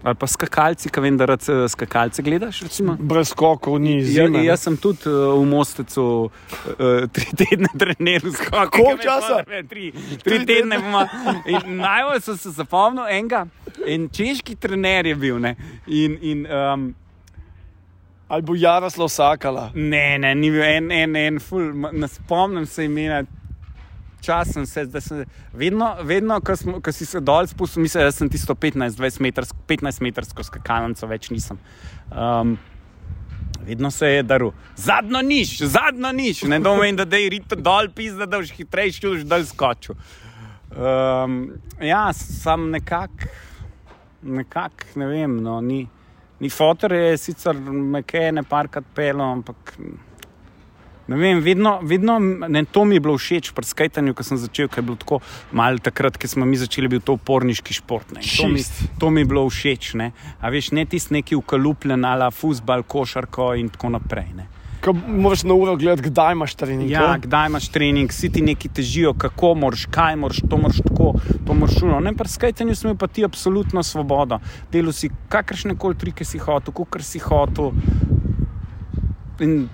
[0.05, 2.59] Ali pa skakalci, ki vem, da rad eh, skakalce gledaš.
[2.67, 2.97] Recimo.
[3.01, 4.43] Brez skokov ni Ja, zime.
[4.45, 8.69] jaz sem tudi uh, v Mostecu uh, tri tedne treniral s kakom.
[8.85, 9.39] Koliko časa?
[9.71, 9.87] Tri,
[10.21, 11.07] tri tedne bomo.
[11.49, 13.47] In Najbolj sem se zapomnil enega,
[13.87, 15.41] en češki trener je bil.
[15.41, 15.55] Ne?
[15.87, 16.85] In, in, um,
[18.29, 19.71] Ali bo Jaroslav Sakala?
[19.75, 23.23] Ne, ne, ni bil en, en, en, ful, ne spomnim se imena.
[24.25, 28.07] Čas sem se, da sem vedno, vedno ko, smo, ko si se dol spustil, mislim,
[28.09, 31.61] da sem tisto 15-20 metrsko, 15 metrsko skakalnico več nisem.
[32.09, 32.57] Um,
[33.67, 38.27] vedno se je daril, zadnjo niš, zadnjo niš, ne domem, da je rito dol, pizda,
[38.27, 39.99] da boš hitrejši, da boš dol skočil.
[40.75, 41.37] Um,
[41.85, 43.29] ja, sam nekako,
[44.23, 45.85] nekak, ne vem, no, ni.
[46.41, 47.57] Ni fotor je sicer
[47.95, 49.77] meke, ne parkrat pelo, ampak
[51.07, 54.69] ne vem, vedno, vedno ne, to mi je bilo všeč pri skajtanju, ko sem začel,
[54.69, 55.21] ker je bilo tako
[55.53, 58.15] malo takrat, ko smo mi začeli, bil to uporniški šport.
[58.17, 58.25] Ne.
[58.25, 58.65] To, mi,
[58.99, 59.95] to mi je bilo všeč.
[60.01, 60.13] Ne.
[60.41, 64.33] A veš, ne tisti neki ukalupljen ala fusbal, košarko in tako naprej.
[64.37, 64.49] Ne.
[64.85, 66.91] Ko moraš na uro gledati, kdaj imaš trening.
[66.91, 71.15] Ja, kdaj imaš trening, vsi ti neki težijo, kako moraš, kaj moraš, to moraš tako,
[71.47, 72.01] to moraš šuno.
[72.05, 74.41] Ne, pri skajtanju smo pa ti absolutno svobodo.
[74.73, 77.73] Delo si kakršne koli trike si hotel, kar si hotel.
[79.41, 79.65] In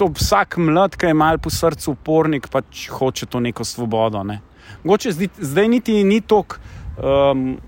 [0.00, 4.22] to vsak mlad, ki je mal po srcu upornik, pač hoče to neko svobodo.
[4.24, 4.40] Ne.
[4.84, 6.60] Mogoče zdi, zdaj niti ni tok.
[6.96, 7.58] Um,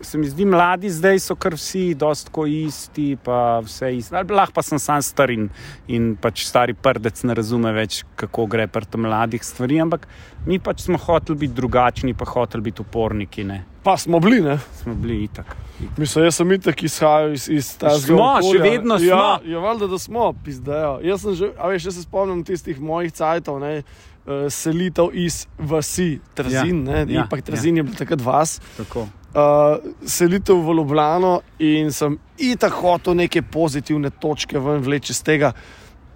[0.00, 4.16] Se mi zdi, mladi zdaj so kar vsi, dostko isti, pa vse isto.
[4.32, 5.50] Lahko pa sem sam star in,
[5.92, 10.08] in pač stari prdec ne razume več, kako gre pri tem mladih stvari, ampak
[10.48, 13.44] mi pač smo hoteli biti drugačni, pa hoteli biti uporniki.
[13.44, 13.58] Ne.
[13.82, 14.58] Pa smo bili, ne?
[14.82, 15.56] Smo bili itak.
[15.96, 19.06] Mislim, jaz sem itek izhajal iz, iz tega Smo, še vedno smo.
[19.08, 20.98] Ja, je valjda, da smo, pizdejo.
[21.04, 25.46] Jaz sem že, a veš, jaz se spomnim tistih mojih cajtov, ne, uh, selitev iz
[25.58, 26.52] vasi, Trzin,
[26.84, 27.80] Ja, ja, ne, ja, ipak Trzin ja.
[27.80, 28.58] je bil takrat vas.
[28.76, 29.08] Tako.
[29.30, 35.54] Uh, selitev v Ljubljano in sem itak hotel neke pozitivne točke ven vleči iz tega.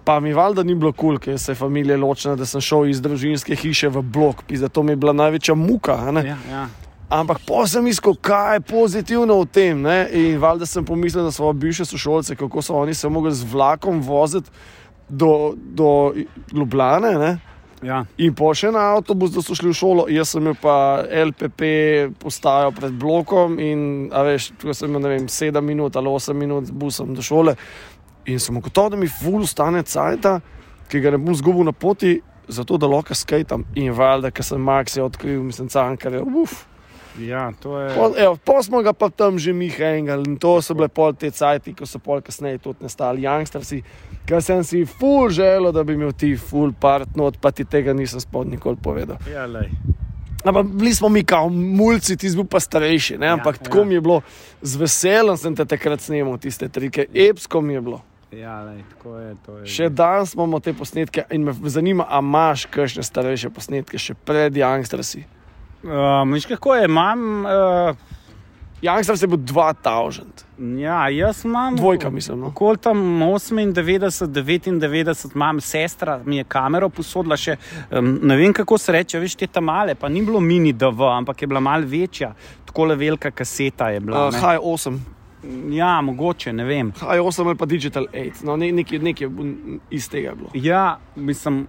[0.05, 2.91] Pa mi valjda ni bilo kul, cool, ker se je familija ločila, da sem šel
[2.91, 5.95] iz družinske hiše v blok, zato mi je bila največja muka.
[6.21, 6.67] Ja, ja.
[7.15, 9.81] Ampak pa sem iskal, kaj je pozitivno v tem.
[9.81, 10.09] Ne?
[10.11, 14.01] In valjda sem pomislil na svoje bivše sošolce, kako so oni se mogli z vlakom
[14.03, 14.51] voziti
[15.09, 16.11] do, do
[16.51, 17.13] Ljubljane.
[17.19, 17.37] Ne?
[17.85, 18.01] Ja.
[18.17, 21.63] In po še na avtobus, da so šli v šolo, jaz sem imel pa LPP
[22.19, 23.59] postajo pred blokom.
[23.63, 27.55] In, veš, ko sem imel vem, 7 minut ali 8 minut z busom do šole.
[28.27, 30.31] In sem gotovo, da mi ful stane cajt,
[30.91, 32.17] ki ga ne bom zgubil na poti,
[32.51, 33.63] zato da lahko skajtam.
[33.79, 36.25] In valjda, ker sem Max je odkril, mislim, cankar je.
[36.43, 36.65] Uf.
[37.19, 37.95] Ja, je.
[37.95, 41.13] Pol, evo, pol smo ga pa tam že mi hengali in to so bile pol
[41.13, 43.81] te cajti, ko so pol kasneje tudi nastali youngstersi,
[44.27, 47.93] ker sem si ful želel, da bi imel ti ful part not, pa ti tega
[47.93, 49.17] nisem spod nikoli povedal.
[49.31, 49.71] Ja, lej.
[50.45, 53.27] Ampak bili smo mi kao mulci, ti bil pa starejši, ne?
[53.27, 53.85] ampak Ja, ja, tako ja.
[53.85, 54.21] mi je bilo,
[54.61, 58.01] z veseljem sem te takrat snimal tiste trike, epsko mi je bilo.
[58.31, 59.35] Ja, lej, je.
[59.45, 59.65] To je.
[59.69, 64.57] Še danes imamo te posnetke in me zanima, a imaš kakšne starejše posnetke, še pred
[64.59, 65.23] youngstersi.
[65.85, 67.45] Um, veš, kako je, imam.
[67.45, 67.95] Uh,
[68.81, 70.21] Youngsters je bil 2000,
[70.79, 71.75] ja, jaz imam.
[71.75, 72.39] dvojka mislim.
[72.39, 72.47] No?
[72.47, 77.55] Okoli tam 98, 99, imam sestra, mi je kamero posodila še,
[77.91, 81.09] um, ne vem kako se reče, veš, te tam male, pa ni bilo mini DV,
[81.17, 82.33] ampak je bila mal večja,
[82.65, 84.27] tako le velika kaseta je bila.
[84.27, 84.35] Uh.
[84.35, 84.99] High 8.
[85.69, 86.91] Ja, mogoče, ne vem.
[86.99, 89.29] High 8 ali pa Digital 8, no, ne, nekaj, nekaj
[89.89, 90.49] iz tega je bilo.
[90.53, 91.67] Ja, mislim,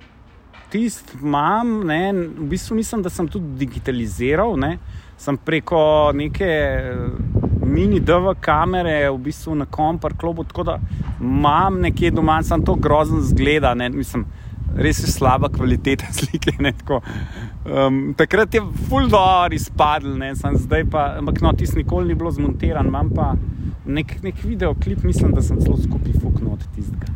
[0.71, 4.77] tist imam, ne, v bistvu mislim, da sem tudi digitaliziral, ne,
[5.19, 6.95] sem preko neke eh,
[7.67, 10.79] mini DV kamere, v bistvu na kompar klobu, tako da
[11.21, 14.27] imam nekje doma, sem to grozen zgleda, ne, mislim,
[14.77, 16.57] res je slaba kvaliteta slike.
[16.61, 17.01] Ne, tako.
[17.65, 22.19] um, takrat je full dog izpadl, ne, sem zdaj pa, ampak no, tisti nikoli ni
[22.19, 23.33] bilo zmontiran, imam pa
[23.87, 27.13] nek, nek videoklip, mislim, da sem celo skupaj fuknil od tistega.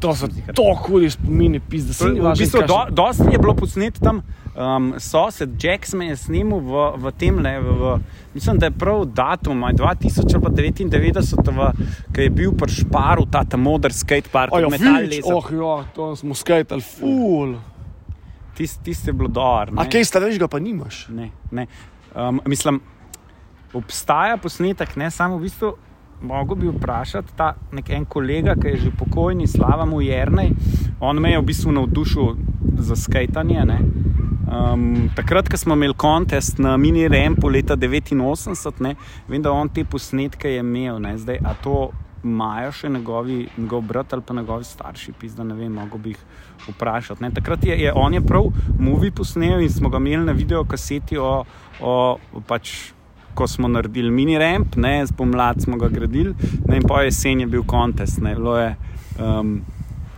[0.00, 4.20] To so to hudi spomini, pizda se V bistvu, do, dosti je bilo posnet tam,
[4.52, 7.92] um, sosed Jacks me je snimil v, v tem le, v, v,
[8.34, 11.70] mislim, da je prav datum, aj 2000 ali pa 99, v,
[12.12, 15.32] ki je bil pri Šparu, ta ta moder skatepark, Ojo, metal vič, laser.
[15.32, 17.56] oh, ja, to smo skajtali, ful.
[18.56, 19.72] Tist, tist je bilo dor.
[19.76, 21.08] A kaj starejšega pa nimaš?
[21.12, 21.68] Ne, ne.
[22.16, 22.80] Um, mislim,
[23.76, 25.76] obstaja posnetek, ne samo v bistvu.
[26.22, 30.52] Mogoče bi vprašati ta nek en kolega, ki je že pokojni, slava mu Jrnej.
[31.00, 32.36] On me je v bistvu navdušil
[32.78, 33.64] za skajtanje.
[33.64, 33.80] ne.
[34.46, 38.94] Um, takrat, ko smo imeli kontest na mini Rempu leta 89, ne,
[39.28, 41.00] vem, da on te posnetke je imel.
[41.02, 41.90] Ne, zdaj, a to
[42.24, 46.22] imajo še njegovi, njegov brat ali pa njegovi starši, pizda, ne vem, mogo bi jih
[46.68, 47.22] vprašati.
[47.22, 47.30] Ne.
[47.34, 51.32] Takrat je, je on je prav movie posnel in smo ga imeli na videokaseti o,
[51.80, 51.94] o
[52.46, 52.92] pač.
[53.36, 56.32] Ko smo naredili mini ramp, ne, spomladi smo ga gradili,
[56.64, 58.20] ne, in po jesen je bil kontest.
[58.20, 58.70] Ne, bilo je
[59.18, 59.58] um,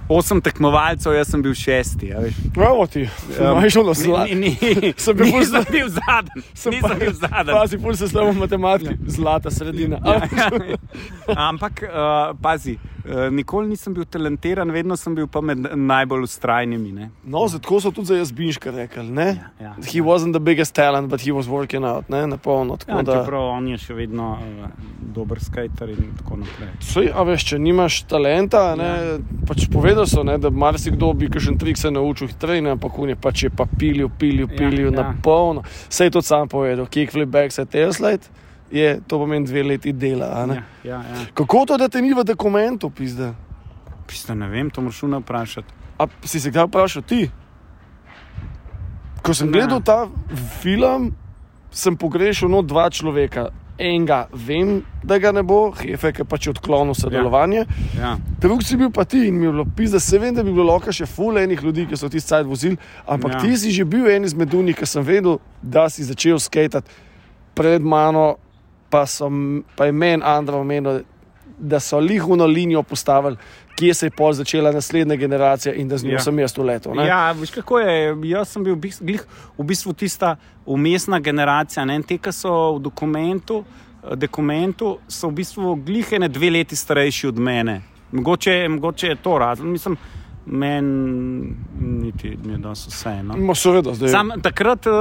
[0.09, 2.13] osem tekmovalcev, jaz sem bil šesti.
[2.57, 3.09] Evo ti,
[3.41, 4.57] imaš ni- ni-
[4.97, 6.43] Sem bil Nisem zla- bil zadnji.
[6.71, 7.53] Nisem bil zadnji.
[7.53, 9.99] Pazi, pol se slabo matematiki, zlata sredina.
[10.05, 10.77] Ja, ja, ja.
[11.49, 12.79] Ampak, uh, pazi,
[13.31, 16.93] nikoli nisem bil talentiran, vedno sem bil pa med najbolj ustrajnimi.
[16.93, 17.11] Ne.
[17.25, 19.05] No, tako so tudi za Jazbinška rekli.
[19.11, 19.27] Ne?
[19.27, 22.79] Ja, ja, He wasn't the biggest talent, but he was working out, ne, na polno.
[22.89, 24.69] Ja, da, čeprav on je še vedno uh,
[25.15, 26.69] dober skater in tako naprej.
[26.81, 29.19] Sej, a veš, če nimaš talenta, ne, Ja.
[29.49, 33.09] pač povedal so, ne, da marsikdo bi kakšen trik se naučil hitreje, ne, ampak on
[33.09, 34.97] je pač je pa pilil, pilil, Ja, pilil ja.
[34.97, 35.63] na polno.
[35.89, 38.29] Sej to sam povedal, kickflip back se teslate,
[38.71, 40.27] je to pomeni dve leti dela.
[40.27, 41.25] Ja, ja, ja.
[41.35, 43.35] Kako to, da te ni v dokumentu, pizda?
[44.07, 45.69] Pista, ne vem, to moraš vna vprašati.
[45.99, 47.31] A si se kdaj vprašal ti?
[49.23, 49.53] Ko sem Ne.
[49.53, 50.09] gledal ta
[50.61, 51.13] film,
[51.71, 53.49] sem pogrešal no dva človeka.
[53.79, 57.63] Enega vem, da ga ne bo, Hefe, ki pač je odklonil sodelovanje.
[57.95, 58.17] Ja.
[58.41, 60.65] Drug si bil pa ti in mi je bilo pisa, se vem, da bi bilo
[60.67, 62.75] lahko še ful enih ljudi, ki so ti cajt vozili,
[63.07, 63.39] ampak Ja.
[63.39, 63.43] ja.
[63.45, 66.91] ti si že bil en izmed unih, ki sem vedel, da si začel skatati
[67.55, 68.37] pred mano,
[68.91, 69.31] pa, so,
[69.77, 71.01] pa je meni Andra omenil,
[71.59, 73.37] da so lihovno linijo postavili,
[73.79, 76.21] kje se je pol začela naslednja generacija in da z njo Ja.
[76.21, 76.95] sem jaz uletel.
[76.95, 77.07] ne.
[77.07, 78.17] Ja, veš kako je.
[78.25, 79.25] Jaz sem bil v bistvu, glih,
[79.59, 81.85] v bistvu tista umestna generacija.
[81.85, 82.03] Ne?
[82.03, 83.65] Te, ki so v dokumentu,
[84.15, 87.81] dokumentu, so v bistvu glihene dve leti starejši od mene.
[88.13, 89.69] Mogoče, mogoče je to razlog.
[89.69, 89.97] Mislim,
[90.49, 93.23] meni niti ni da so vse.
[93.23, 93.55] No.
[93.55, 94.09] Seveda, zdaj.
[94.09, 94.93] Sam takrat, eh,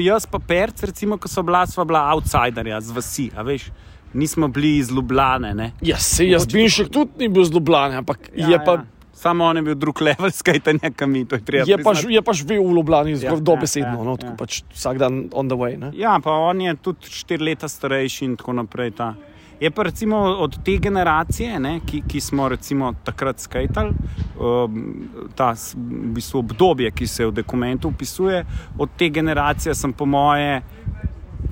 [0.00, 3.70] jaz pa Perc, recimo, ko so bila, sva bila outsiderja z vasi, a veš.
[4.14, 5.54] Nismo bili iz Ljubljane.
[5.54, 5.72] ne.
[5.82, 8.72] Ja, se jaz bi še tudi ni bil zlobljen, ampak ja, je pa.
[8.72, 8.84] Ja.
[9.12, 11.64] Samo on je bil drug level skajtanja, kam mi to je treba.
[11.64, 12.02] Je pa, priznati.
[12.02, 14.16] ž- je pa živel v Ljubljani, Ja, zelo dobesedno, ja, no, ja.
[14.16, 15.76] tako pač vsak dan on the way.
[15.76, 15.90] Ne?
[15.94, 18.90] Ja, pa on je tudi štiri leta starejši in tako naprej.
[18.92, 19.14] Ta.
[19.60, 23.92] Je pa recimo od te generacije, ne, ki, ki smo recimo takrat skajtali,
[24.36, 28.44] um, ta v bistvu obdobje, ki se v dokumentu opisuje,
[28.78, 30.60] od te generacije sem po moje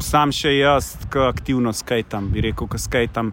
[0.02, 3.32] sam še jaz, ki aktivno skajtam, bi rekel, ki skajtam.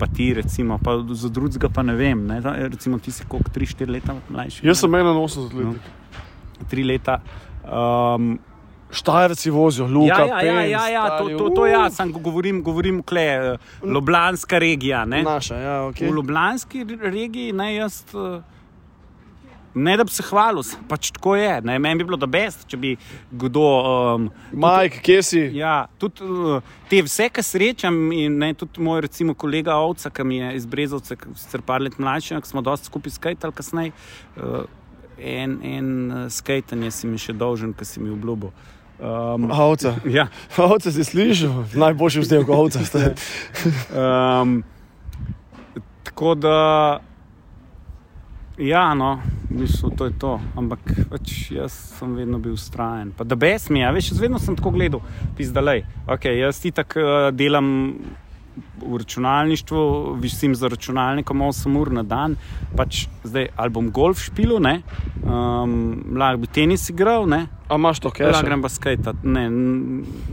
[0.00, 2.24] Pa ti, recimo, pa za drugega, pa ne vem.
[2.26, 2.40] Ne?
[2.42, 4.64] Recimo, ti si koliko, 3-4 leta mlajši.
[4.66, 5.76] Jaz sem 81 let.
[5.76, 6.64] No.
[6.70, 7.18] 3 leta.
[7.62, 8.38] Um,
[8.92, 10.26] Štajerci vozijo, Luka.
[10.28, 13.26] Ja, ja, ja, ja, ja to, to, to ja, sam govorim, govorim kle,
[13.56, 15.04] eh, Ljubljanska regija.
[15.04, 15.22] Ne?
[15.22, 16.00] Naša, ja, ok.
[16.00, 18.04] V Ljubljanski regiji ne jaz.
[18.14, 18.42] eh,
[19.74, 21.60] Ne da bi se hvalil, pač tako je.
[21.64, 22.90] Ne, meni bi bilo da best, če bi
[23.30, 23.62] kdo.
[24.18, 25.40] Um, Mike, kje si?
[25.56, 30.26] ja, tudi uh, te vse, kar srečam, in ne, tudi moj recimo, kolega Ovca, ki
[30.28, 33.94] mi je iz Brezovca, sicer par let mlajši, ki smo dosti skupaj skajtali kasneje.
[34.36, 34.68] Uh,
[35.16, 38.52] en en uh, skajtanje si mi še dolžen, ki si mi obljubil.
[39.00, 39.94] Um, Avca.
[40.06, 42.80] ja, Avca si slišal, najboljši vzdelek avca.
[43.92, 44.62] Um,
[46.02, 47.00] tako da,
[48.58, 50.40] ja, no, mislim, to je to.
[50.56, 53.12] Ampak pač jaz sem vedno bil ustrajen.
[53.16, 55.00] Pa da bes mi je, a veš, vedno sem tako gledal,
[55.36, 55.84] pizdalej.
[56.06, 57.68] Okay, jaz ti tako uh, delam
[58.82, 59.80] v računalništvu,
[60.20, 62.36] visim za računalnikom 8 ur na dan.
[62.76, 65.72] Pač zdaj ali bom golf špil, um,
[66.16, 67.46] lahko bi tenis igral, ne.
[67.68, 68.46] A imaš to Ja, cache?
[68.46, 69.24] grem pa skajtat.
[69.24, 69.46] Ne,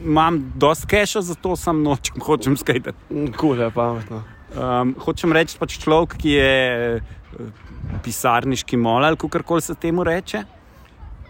[0.06, 2.96] imam dosti keša, zato sam nočem, hočem skajtat.
[3.38, 4.24] Kul je pametno.
[4.50, 6.54] Um, hočem reči, pač človek, ki je
[6.98, 7.68] eh,
[8.04, 10.44] pisarniški mol ali kako koli se temu reče.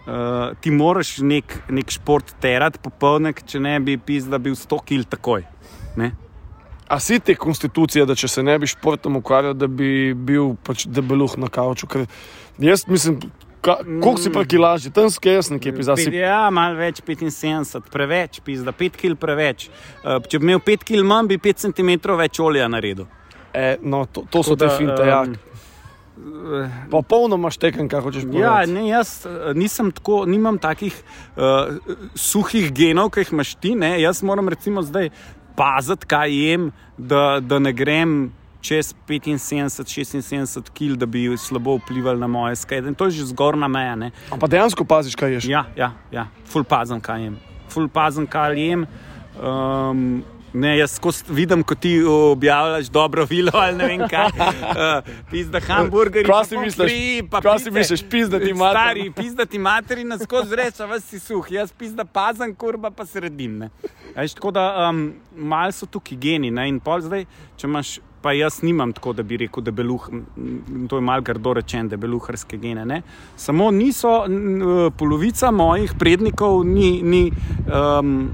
[0.00, 4.56] Uh, ti moraš nek, nek šport terati popolne, če ne bi pisal, da bi bil
[4.56, 5.44] 100 kil takoj.
[6.00, 6.08] Ne?
[6.90, 10.88] A si te konstitucije, da če se ne bi športom ukvarjal, da bi bil pač
[10.90, 11.86] debeluh na kavču?
[11.86, 12.02] Ker
[12.58, 13.20] jaz mislim,
[13.62, 15.94] ka, koliko si pa kilaži, tam skaj jaz nekje pisa.
[15.96, 16.08] Si...
[16.10, 19.68] Pet- Ja, malo več, 75, preveč, pizda, 5 kil preveč.
[20.02, 23.06] Uh, če bi imel 5 kil manj, bi 5 cm več olja naredil.
[23.54, 25.22] E, no, to, to so te Tako da, finte, ja.
[25.22, 25.38] um,
[26.90, 28.42] Popolnoma štekem, kaj hočeš povedati.
[28.44, 30.92] Ja, ne, jaz eh, nisem tako, nimam takih
[31.38, 31.78] uh,
[32.18, 33.72] suhih genov, ki jih imaš ti.
[33.78, 33.94] Ne.
[34.02, 35.08] Jaz moram recimo zdaj
[35.60, 38.32] paziti, kaj jem, da, da ne grem
[38.64, 42.88] čez 75, 76 kg, da bi slabo vplival na moje skajde.
[42.88, 43.94] In to je že zgornja meja.
[43.96, 44.10] Ne.
[44.32, 45.48] Ampak dejansko paziš, kaj ješ.
[45.48, 47.38] Ja, ja, ja, full pazem, kaj jem.
[47.68, 48.86] Full pazem, kaj jem.
[49.40, 54.26] Um, Ne, jaz vidim, ko ti objavljaš dobro vilo ali ne vem kaj.
[54.26, 56.26] Uh, pizda hamburgerji.
[56.28, 56.92] Pa si misliš?
[57.30, 57.78] pa Kaj si pice.
[57.78, 58.80] misliš, pizdati mater?
[58.80, 61.46] Stari, pizdati materina skozi reče, vas si suh.
[61.50, 63.68] Jaz pizda pazem, kurba pa sredim.
[64.16, 66.50] Veš, tako da um, malo so tukaj geni.
[66.50, 66.68] Ne.
[66.68, 67.98] In pol zdaj, če imaš.
[68.20, 70.10] Pa jaz nimam tako, da bi rekel, da beluh,
[70.88, 72.84] to je malo grdo rečeno, da beluharske gene.
[72.84, 72.98] Ne?
[73.36, 74.10] Samo niso,
[74.98, 77.22] polovica mojih prednikov ni, ni
[77.64, 78.28] um,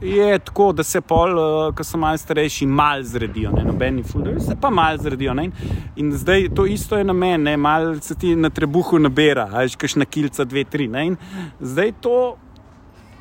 [0.00, 4.40] je tako, da se pol, uh, ko so malo starejši, malo zredijo, ne nobeni fuldo,
[4.40, 5.34] se pa malo zredijo.
[5.34, 5.50] Ne?
[5.96, 10.04] In zdaj to isto je na meni, malo se ti na trebuhu nabira, ajš kašna
[10.04, 10.88] kilca, dve, tri.
[10.88, 11.06] Ne?
[11.06, 11.16] In
[11.60, 12.36] zdaj to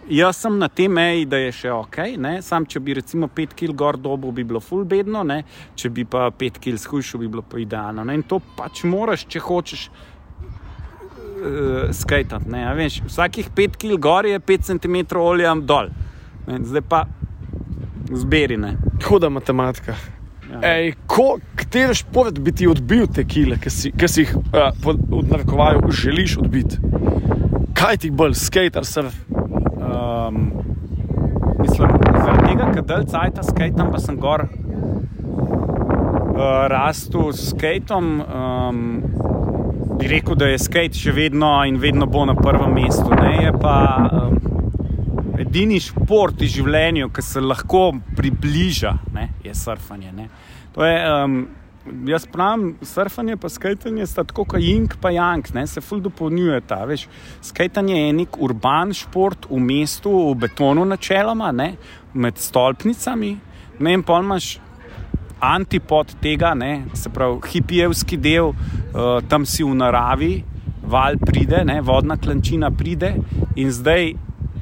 [0.09, 2.37] Jaz sem na tej meji, da je še ok, ne?
[2.45, 5.41] sam če bi recimo 5 kg gor dobo, bi bilo full bedno, ne?
[5.73, 8.05] če bi pa 5 kg shujšal, bi bilo pa idealno.
[8.05, 8.13] Ne?
[8.19, 12.53] In to pač moraš, če hočeš uh, skajtati.
[13.09, 15.89] Vsakih 5 kg gor je 5 cm olja dol,
[16.47, 16.59] ne?
[16.63, 17.05] zdaj pa
[18.11, 18.57] zberi.
[19.07, 19.95] Huda matematika.
[20.51, 20.59] Ja.
[20.75, 24.69] Ej, ko, kateri šport bi ti odbil te kile, ki si, ki si jih uh,
[24.85, 26.77] v narekovaju želiš odbiti?
[27.75, 29.15] Kaj ti bolj, skater, surf?
[29.31, 30.51] Um,
[31.59, 34.51] mislim, zaradi tega, ker del cajta skajtam, pa sem gor uh,
[36.71, 38.21] rastel s skatom.
[38.21, 39.03] Um,
[39.99, 43.09] bi rekel, da je skate še vedno in vedno bo na prvem mestu.
[43.17, 43.75] Ne, je pa
[44.11, 44.54] um,
[45.55, 50.11] edini šport v življenju, ki se lahko približa, ne, je surfanje.
[50.11, 50.27] Ne.
[50.75, 50.97] To je.
[51.11, 51.45] Um,
[52.09, 56.79] Jaz pravim, surfanje in skajtanje sta tako kot jing in jank, ne, se ful dopolnjujeta.
[57.45, 61.75] Skajtanje je nek urban šport v mestu, v betonu, načeloma, ne,
[62.13, 63.35] med stolpnicami.
[63.77, 64.55] Ne, in pa imaš
[65.37, 70.33] antipod tega, ne, se pravi, hipijevski del, uh, tam si v naravi,
[70.89, 73.13] val pride, ne, vodna klančina pride
[73.61, 74.15] in zdaj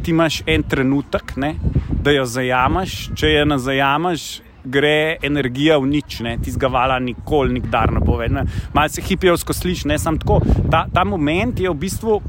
[0.04, 1.56] ti imaš en trenutek, ne,
[2.04, 7.92] da jo zajamaš, če je na zajamaš gre energija v nič, ti zgavala nikoli, nikdar
[7.92, 8.32] ne bo več.
[8.74, 10.40] Malo se hipijovsko sliši, ne samo tako.
[10.72, 12.20] Ta, ta moment je v bistvu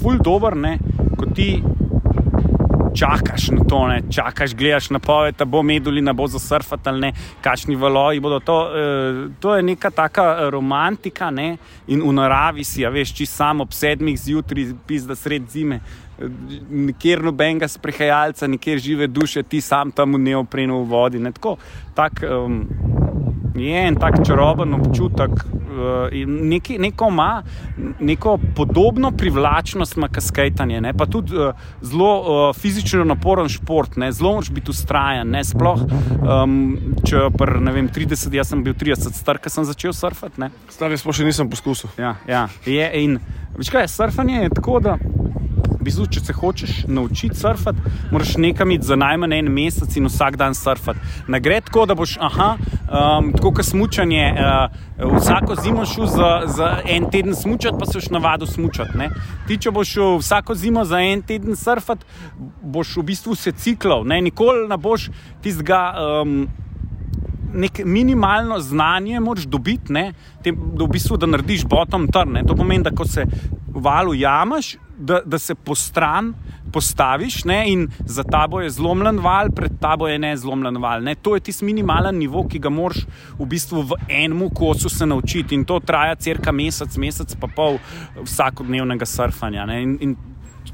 [0.00, 0.78] ful dobr, ne?
[1.18, 1.52] ko ti
[2.94, 4.02] čakaš na to, ne?
[4.10, 8.40] čakaš, gledaš na poved, da bo medulina, bo zasrfat ali ne, kakšni valoji bodo.
[8.40, 11.56] To, eh, to je neka taka romantika ne?
[11.86, 15.80] in v naravi si, ja veš, či samo ob sedmih zjutraj, pisa sred zime
[16.70, 21.18] nikjer nobenega sprehajalca, nikjer žive duše, ti sam tam v neoprenu v vodi.
[21.18, 21.56] Ne, tako,
[21.94, 22.66] tak, um,
[23.54, 25.30] je en tak čaroben občutek.
[25.30, 27.42] Uh, neki, neko ima
[28.00, 30.92] neko podobno privlačnost, kot skajtanje, ne?
[30.92, 34.12] pa tudi uh, zelo uh, fizično naporen šport, ne?
[34.12, 35.36] zelo moč biti ustrajen.
[35.44, 35.80] Sploh,
[36.20, 36.56] um,
[37.06, 40.50] če pr, vem, 30, jaz sem bil 30, star, ker sem začel surfati.
[40.70, 41.90] Stari smo še nisem poskusil.
[41.98, 42.46] Ja, ja.
[42.66, 43.18] Je, in,
[43.56, 44.98] veš kaj, surfanje je tako, da
[45.80, 47.80] v bistvu, če se hočeš naučiti surfati,
[48.12, 51.00] moraš nekam iti za najmanj en mesec in vsak dan surfati.
[51.28, 56.30] Ne gre tako, da boš, aha, um, tako kot smučanje, uh, vsako zimo šel za,
[56.46, 58.98] za en teden smučati, pa se boš navadil smučati.
[58.98, 59.10] Ne?
[59.48, 62.04] Ti, če boš vsako zimo za en teden surfati,
[62.62, 64.20] boš v bistvu se ciklal, ne?
[64.20, 65.08] nikoli ne boš
[65.42, 65.84] tistega.
[66.22, 66.48] Um,
[67.54, 72.32] Nek minimalno znanje moraš dobiti, ne, tem, da, v bistvu, da narediš bottom turn.
[72.38, 72.44] Ne.
[72.46, 73.26] To pomeni, da ko se
[73.74, 76.34] valu jamaš, da, da se po stran
[76.72, 81.02] postaviš ne, in za tabo je zlomljen val, pred tabo je ne zlomljen val.
[81.02, 81.14] Ne.
[81.14, 83.04] To je tisti minimalen nivo, ki ga moraš
[83.38, 87.78] v bistvu v enem kosu se naučiti in to traja crka mesec, mesec pa pol
[88.22, 89.66] vsakodnevnega surfanja.
[89.66, 89.82] Ne.
[89.82, 90.16] In, in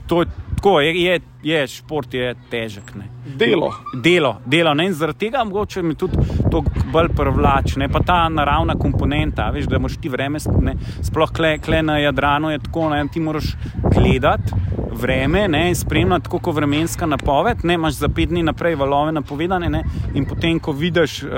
[0.07, 0.27] to je
[0.67, 2.95] tako, je, je, je šport je težek.
[2.95, 3.05] Ne.
[3.37, 3.71] Delo.
[3.95, 4.87] Delo, delo ne.
[4.87, 6.19] in zaradi tega mogoče mi tudi
[6.51, 7.81] to bolj privlači.
[7.93, 12.51] Pa ta naravna komponenta, veš, da moš ti vreme, ne, sploh kle, kle na Jadranu
[12.51, 13.53] je tako, da ti moraš
[13.95, 14.53] gledati.
[14.97, 19.83] Vreme, ne, spremljati kot vremenska napoved, ne, imaš za pet dni naprej valove napovedane, ne,
[20.15, 21.31] in potem, ko vidiš, uh,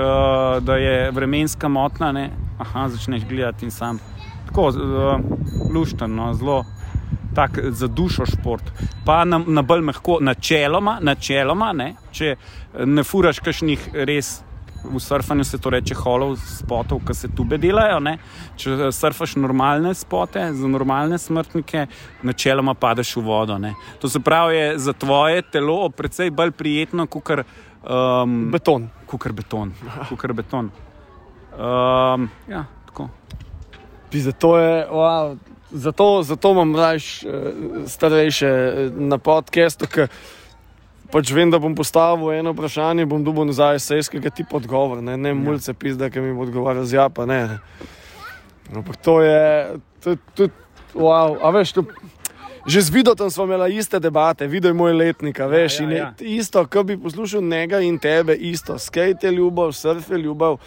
[0.63, 3.99] da je vremenska motna, ne, aha, začneš gledati in sam.
[4.47, 6.63] Tako, uh, luštno, zelo
[7.39, 8.63] tak za dušo šport.
[9.05, 12.35] Pa na, na bolj mehko, načeloma, načeloma ne, če
[12.85, 14.39] ne furaš kakšnih res.
[14.79, 17.97] V surfanju se to reče holov, spotov, ki se tu bedelajo.
[18.03, 18.13] Ne?
[18.59, 21.85] Če surfaš normalne spote, za normalne smrtnike,
[22.23, 23.57] načeloma padeš v vodo.
[23.59, 23.73] Ne?
[23.99, 28.87] To se pravi, je za tvoje telo precej bolj prijetno kot um, beton.
[29.07, 29.75] Kukar beton.
[30.07, 30.71] Kukar beton.
[31.59, 33.09] Um, ja, tako.
[34.11, 35.35] Zato je, wow,
[35.71, 37.51] Zato, zato imam mlajše, eh,
[37.87, 40.09] starejše eh, na podkastu, ker
[41.11, 45.33] pač vem, da bom postavil eno vprašanje, bom dobil nazaj sejskega tipa odgovor, ne, ne
[45.33, 45.37] ja.
[45.37, 47.25] mulce pizda, ki mi bo odgovarjal z japa.
[47.29, 47.59] Ne.
[48.73, 49.77] Ampak to je,
[50.35, 50.49] to,
[50.93, 51.85] wow, a veš, to,
[52.69, 56.09] že z videom smo imeli iste debate, videl je moj letnik, veš, ja, ja, ja.
[56.19, 60.57] isto, ko bi poslušal njega in tebe, isto, skate je ljubav, surf je ljubav.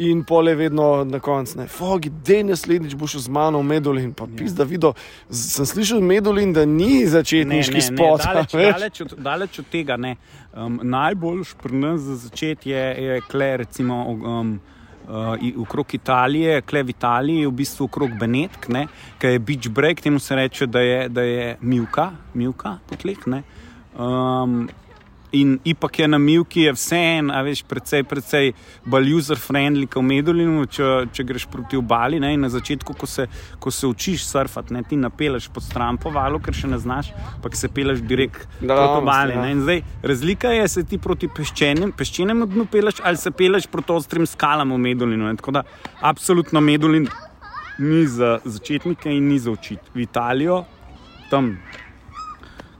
[0.00, 4.14] In pole vedno na koncu, ne, fogi, da je naslednjič boš z mano v Medulin.
[4.16, 4.94] Pa pis, da videl,
[5.28, 8.24] sem slišal Medulin, da ni začetniški spot.
[8.24, 10.14] Ne, daleč, daleč, od, daleč od tega ne.
[10.56, 14.02] Um, najboljš pri nas za začetek je, je kle, recimo.
[14.08, 14.60] Um,
[15.10, 18.68] Uh, Okrog Italije, kle v Italiji, v bistvu okrog Benetk,
[19.18, 23.18] ki je beach break, temu se reče, da je, da je milka, milka potleh.
[23.26, 24.68] Um,
[25.32, 28.48] In ipak je na Milki vseeno, veš, precej, precej
[28.90, 32.18] bolj user-friendly kot v Medulinu, če, če greš proti obali.
[32.18, 33.28] Ne, na začetku, ko se,
[33.62, 37.12] ko se učiš surfati, ne, ti napeleš pod stran po valu, ker še ne znaš,
[37.42, 39.36] pa se peleš direkt Da, proti obali.
[39.38, 39.44] ja.
[39.44, 39.52] ne.
[39.54, 43.92] In Zdaj, razlika je, se ti proti peščenim, peščenemu dnu peleš ali se peleš proti
[43.94, 45.28] ostrim skalam v Medulinu.
[45.30, 45.36] Ne.
[45.38, 45.62] Tako da,
[46.00, 47.06] absolutno Medulin
[47.78, 49.94] ni za začetnike in ni za učiti.
[49.94, 50.64] V Italijo,
[51.30, 51.54] tam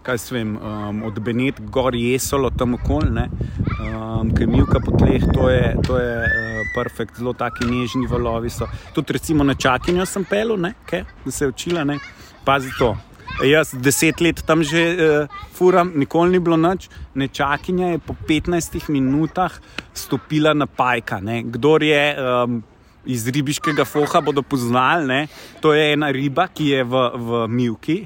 [0.03, 4.97] kaj se vem, um, od Benet, gor jesolo, tam okoli, um, ki je milka po
[4.97, 8.69] tleh, to je, to je uh, perfekt, zelo taki nežni valovi so.
[8.95, 11.99] Tudi recimo na čakinjo sem pelil, ne, kaj, da se je učila, ne.
[12.45, 12.97] pazi to.
[13.45, 16.89] Jaz deset let tam že uh, furam, nikoli ni bilo noč.
[17.15, 19.55] Nečakinja je po 15 minutah
[19.95, 21.21] stopila na pajka.
[21.21, 21.43] Ne.
[21.43, 22.59] Kdor je um,
[23.05, 25.21] iz ribiškega foha, bodo poznali, ne.
[25.61, 28.01] to je ena riba, ki je v, v milki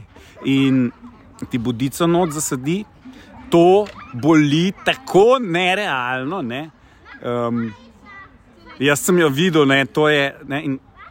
[0.44, 0.92] in
[1.44, 2.84] ti bodico noč zasadi.
[3.50, 6.42] To boli tako nerealno.
[6.42, 6.70] Ne.
[7.22, 7.68] Um,
[8.78, 10.34] jaz sem jo videl, ne, to je.
[10.48, 10.64] Ne,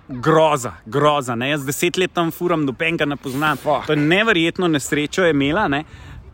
[0.08, 1.36] Groza, groza.
[1.36, 1.48] Ne?
[1.50, 3.58] Jaz deset let tam furam, nobenega ne poznam.
[3.58, 3.88] Fuck.
[3.88, 5.68] To je neverjetno nesrečo je imela.
[5.72, 5.84] Ne?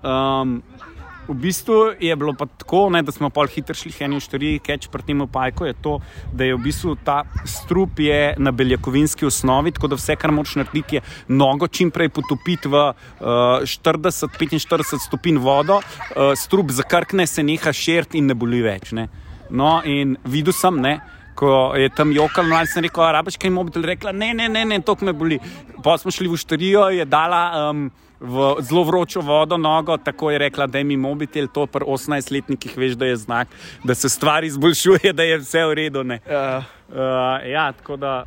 [0.01, 0.63] Um,
[1.29, 4.51] v bistvu je bilo pa tako, ne, da smo pol hitro šli eni v štori,
[4.63, 5.99] keč pri tem opajku, je to,
[6.33, 8.01] da je v bistvu ta strup
[8.37, 12.81] na beljakovinski osnovi, tako da vse, kar moč narediti, je nogo čim prej potopiti v
[12.89, 18.93] uh, 40-45 stopinj vodo, uh, strup zakrkne, se neha širiti in ne boli več.
[18.97, 19.07] Ne.
[19.49, 20.99] No, in videl sem, ne,
[21.39, 24.81] ko je tam jokal, no, sem rekel, rabaš kaj mobitel, rekla, ne, ne, ne, ne
[24.85, 25.39] to me boli.
[25.83, 27.89] Pa smo šli v štorijo, je dala um,
[28.19, 32.77] v zelo vročo vodo nogo, tako je rekla, da je mi mobitel, to pri 18-letnikih
[32.77, 33.47] veš, da je znak,
[33.83, 36.03] da se stvar izboljšuje, da je vse v redu.
[36.03, 36.19] ne.
[36.29, 36.63] Ja.
[36.89, 36.95] Uh,
[37.47, 38.25] ja, tako da.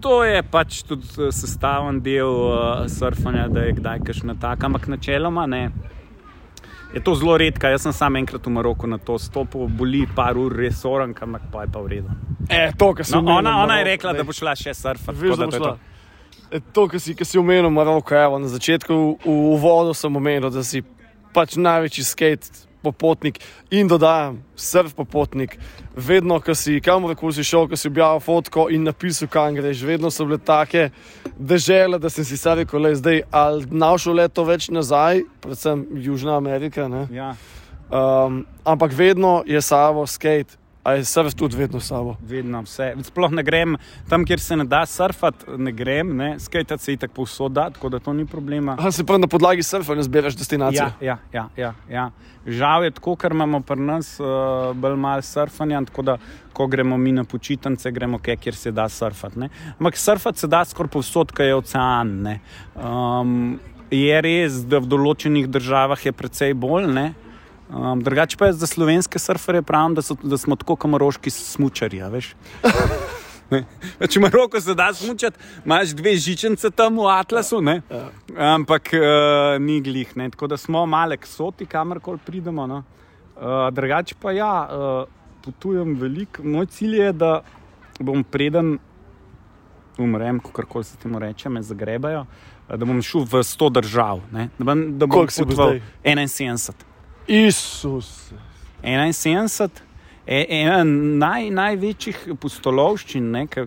[0.00, 2.54] To je pač tudi eh, sestavljen del uh,
[2.88, 5.70] surfanja, da je kdaj kakšna taka, ampak načeloma ne.
[6.94, 7.68] Je to zelo redka.
[7.68, 11.42] Jaz sem sam enkrat v Maroku na to stopil, boli par ur, res oran, ampak
[11.52, 12.08] pa je pa v redu.
[12.48, 14.18] E, to, No, ona, ona je rekla, daj.
[14.18, 15.18] da bo šla še surfati.
[15.18, 15.66] Veš, da da bo šla.
[15.72, 15.91] to.
[16.52, 18.92] E, To, kar si, kar si omenil, Maroko, evo, na začetku
[19.24, 20.82] v, v vodu sem omenil, da si
[21.32, 23.38] pač največji skate popotnik
[23.70, 25.54] in dodajam, surf popotnik.
[25.96, 30.10] Vedno, ko si kamorkoli si šel, ko si objavil fotko in napisal, kam greš, vedno
[30.10, 30.90] so bile take
[31.38, 36.36] dežele, da sem si sad rekel, le zdaj, ali našel leto več nazaj, predvsem Južna
[36.36, 36.88] Amerika.
[36.88, 37.06] ne.
[37.14, 37.34] Ja,
[37.92, 42.16] Um, ampak vedno je sabo skate, a je surf tudi vedno sabo.
[42.22, 42.94] vedno vse.
[43.02, 43.76] Sploh ne grem
[44.08, 46.38] tam, kjer se ne da surfati, ne grem, ne.
[46.40, 48.76] skajtati se itak povsod da, tako da to ni problema.
[48.80, 50.82] A se pravi, na podlagi surfa ne zbiraš destinacije.
[50.82, 52.10] Ja, ja, ja, ja, ja.
[52.46, 54.26] Žal je tako, ker imamo pri nas uh,
[54.74, 56.16] bolj malo surfanja, tako da
[56.52, 59.38] ko gremo mi na počitnice, gremo kje, kjer se da surfati.
[59.38, 59.48] ne.
[59.78, 62.22] Ampak surfati se da skoraj povsod, kaj je ocean.
[62.22, 62.40] ne.
[62.74, 63.60] Um,
[63.90, 66.88] je res, da v določenih državah je precej bolj.
[66.92, 67.12] Ne?
[67.70, 72.02] Um, drugače pa je za slovenske surferje pravim, da, so, da smo tako kamoroški smučarji.
[72.02, 72.34] a veš.
[73.52, 73.64] Ne.
[74.08, 77.82] Če Maroko se da smučati, imaš dve žičnice tam v Atlasu, ne?
[78.32, 80.14] ampak uh, ni glih.
[80.16, 80.30] Ne?
[80.32, 82.66] Tako da smo male ksoti, kamorkoli pridemo.
[82.66, 82.82] No?
[83.36, 85.10] Uh, drugače pa ja, uh,
[85.44, 86.44] potujem veliko.
[86.44, 87.32] Moj cilj je, da
[88.00, 88.78] bom preden
[89.98, 92.24] umrem, kako se temu reče, me zagrebajo,
[92.68, 94.24] da bom šel v 100 držav.
[94.32, 94.48] Ne?
[94.58, 95.82] Da bom, da bom Koliko si bo potoval zdaj?
[96.14, 96.91] 71.
[97.26, 98.32] Isus.
[98.82, 99.82] 71,
[100.26, 103.66] e- ena naj, največjih pustolovščin, ki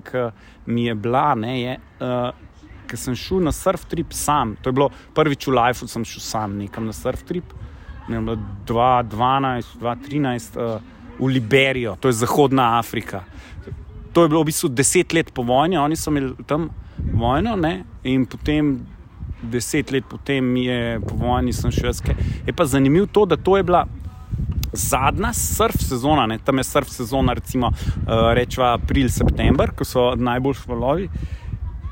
[0.65, 2.31] mi je bila, ne, je, uh,
[2.85, 4.55] ker sem šel na surf trip sam.
[4.61, 7.53] To je bilo prvič v Lifeu, sem šel sam nekam na surf trip.
[8.09, 10.81] Ne, vem, 2012, 2013 uh,
[11.19, 13.23] v Liberijo, to je Zahodna Afrika.
[14.13, 17.77] To je bilo v bistvu deset let po vojni, oni so imeli tam vojno ne,
[18.03, 18.77] in potem.
[19.51, 22.01] Deset let potem je po vojni sem šel jaz.
[22.47, 23.85] Je pa zanimivo to, da to je bila
[24.75, 26.37] zadnja surf sezona, ne?
[26.37, 31.09] tam je surf sezona, recimo uh, rečeva april, september, ko so najboljši valovi.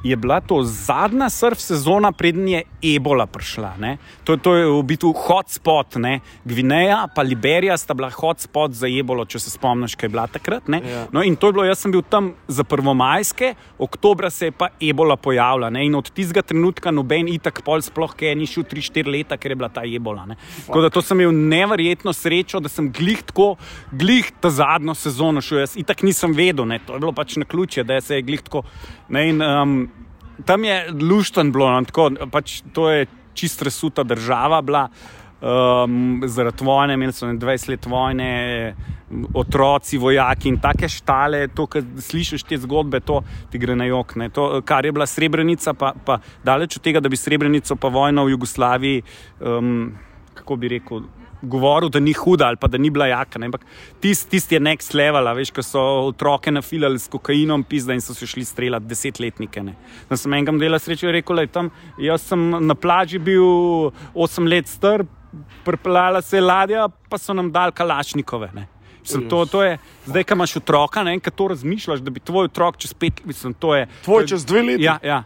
[0.04, 3.74] Je bila to zadnja surf sezona, preden je ebola prišla.
[3.80, 3.98] ne.
[4.24, 5.96] To, to je v bistvu hotspot.
[5.96, 6.20] ne.
[6.46, 10.68] Gvineja in Liberija sta bila hotspot za ebolo, če se spomniš, kaj je bila takrat.
[10.68, 10.82] ne.
[10.84, 11.08] Ja.
[11.12, 14.68] No, in to je bilo, jaz sem bil tam za prvomajske, oktobra se je pa
[14.82, 15.70] ebola pojavila.
[15.70, 15.86] Ne?
[15.86, 19.52] In od tistega trenutka noben itak pol sploh, ki je ni šel 3-4 leta, ker
[19.52, 20.26] je bila ta ebola.
[20.26, 20.36] ne.
[20.68, 23.56] Tako da to sem imel neverjetno srečo, da sem glih tako,
[23.92, 25.64] glih ta zadnjo sezono šel.
[25.64, 26.80] Jaz itak nisem vedel, ne?
[26.80, 28.64] to je bilo pač na ključe, da se je glih tako.
[29.10, 29.30] Ne?
[29.30, 29.93] In, um,
[30.46, 34.88] tam je lušten bilo, no, tako, pač to je čist resuta država bila.
[35.44, 38.28] Um, zaradi vojne, imeli so ne 20 let vojne,
[39.36, 41.50] otroci, vojaki in take štale.
[41.52, 43.20] To, kar slišiš te zgodbe, to
[43.52, 44.16] ti gre na jok.
[44.16, 44.30] ne.
[44.30, 48.24] To, kar je bila Srebrenica, pa, pa daleč od tega, da bi Srebrenico pa vojno
[48.24, 49.04] v Jugoslaviji,
[49.42, 49.92] um,
[50.34, 51.04] kako bi rekel,
[51.44, 53.40] govoril, da ni huda ali pa da ni bila jaka.
[53.40, 53.66] ne, Ampak
[54.00, 58.02] tisti tist je next level, a veš, ko so otroke nafilali s kokainom, pizda in
[58.02, 59.64] so se šli streljati desetletnike.
[60.10, 63.44] Da sem enkam delal srečo rekel, da tam jaz sem na plaži bil
[64.14, 65.04] osem let star,
[65.66, 68.52] pripeljala se je ladja, pa so nam dal kalašnikove.
[68.54, 68.68] Ne.
[69.02, 72.46] Mislim, to, to je, zdaj, ko imaš otroka, ne, ko to razmišljaš, da bi tvoj
[72.46, 73.88] otrok čez pet let, mislim, to je.
[74.04, 74.84] Tvoj to je- čez dve leti?
[74.84, 75.24] Ja, ja.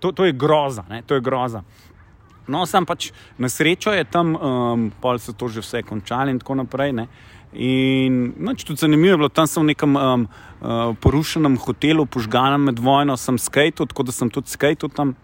[0.00, 0.84] To, to je groza.
[0.88, 1.62] Ne, to je groza.
[2.48, 6.38] No, sam pač na srečo je tam, um, pol so to že vse končali in
[6.42, 6.92] tako naprej.
[6.92, 7.08] Ne.
[7.54, 10.26] In noč tudi zanimivo je bilo, tam sem v nekem um,
[10.60, 15.14] uh, porušenem hotelu, požganem med vojno, sem skajal, tako da sem tudi skajal tam.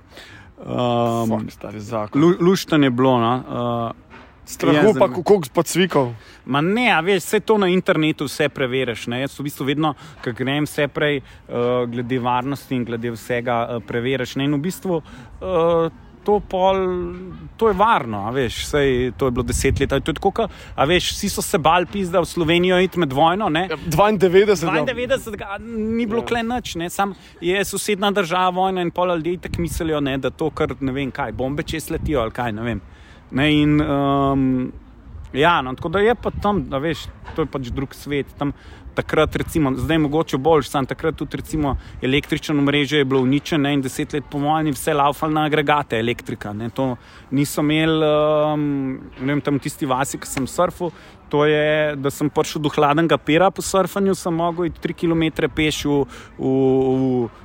[0.60, 3.16] Um, Fuck, lu, luštan je bilo.
[3.18, 4.10] No, uh,
[4.50, 6.14] Strahu pa, koliko pa cvikov.
[6.44, 9.06] Ma ne, a veš, vse to na internetu vse preveriš.
[9.06, 9.20] Ne?
[9.22, 9.92] Jaz v bistvu vedno,
[10.24, 14.34] ko grem, vse prej uh, glede varnosti in glede vsega uh, preveriš.
[14.40, 14.48] Ne?
[14.50, 15.86] In v bistvu uh,
[16.24, 16.76] to, pol,
[17.56, 19.90] to je varno, veš, sej, to je bilo deset let.
[19.90, 23.12] To je tako, ka, a veš, vsi so se bal pizda v Slovenijo iti med
[23.12, 23.48] vojno.
[23.48, 23.66] Ne?
[23.70, 24.84] Ja, 92, ja.
[24.84, 26.26] 92 ga ni bilo Ja.
[26.26, 26.90] kle nič, ne?
[26.90, 30.92] sam je sosednja država vojna in pol ljudi tako mislijo, ne, da to, kar ne
[30.92, 32.80] vem kaj, bombe čez letijo ali kaj, ne vem.
[33.30, 34.72] Ne, in, um,
[35.32, 37.06] ja, no, tako da je pa tam, da veš,
[37.36, 38.26] to je pač drug svet.
[38.38, 38.52] Tam,
[38.94, 43.82] takrat, recimo, zdaj mogoče bolj, sam takrat tudi recimo, električno mreže je bilo uničeno in
[43.82, 46.52] deset let po vojni vse laufalo na agregate elektrika.
[46.52, 46.96] Ne, to
[47.30, 50.92] niso imeli, um, ne vem, tam tisti vasi, ki sem surfal.
[51.30, 55.46] To je, da sem prišel do hladnega pera po surfanju, sem mogel iti 3 km
[55.54, 56.00] peš v,
[56.38, 56.50] v,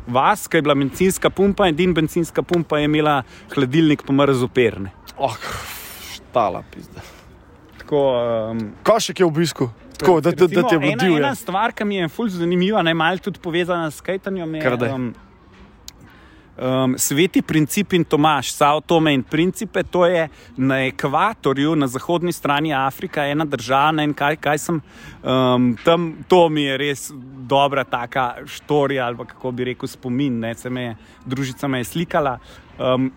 [0.09, 3.21] v vas, ki je bila benzinska pumpa, in edina benzinska pumpa je imela
[3.53, 4.89] hladilnik pomrzo perne.
[5.17, 5.37] Oh,
[6.15, 7.05] štala, pizda.
[7.77, 8.01] Tako,
[8.51, 9.69] um, Kašek je v obisku.
[9.97, 11.17] Tako, da, da, da recimo, te ena, divje.
[11.17, 15.13] ena stvar, ki mi je fulj zanimiva, ne malo tudi povezana s skajtanjem, je um,
[16.57, 20.27] um, sveti princip in Tomaš, Sao Tome in Principe, to je
[20.57, 23.91] na ekvatorju, na zahodni strani Afrike, ena država.
[23.91, 24.81] ne, kaj, kaj sem
[25.23, 27.11] um, tam, to mi je res
[27.47, 30.39] dobra taka štorija, ali kako bi rekel, spomin.
[30.39, 32.39] Ne, se me je, družica me je slikala.
[32.79, 33.11] Um,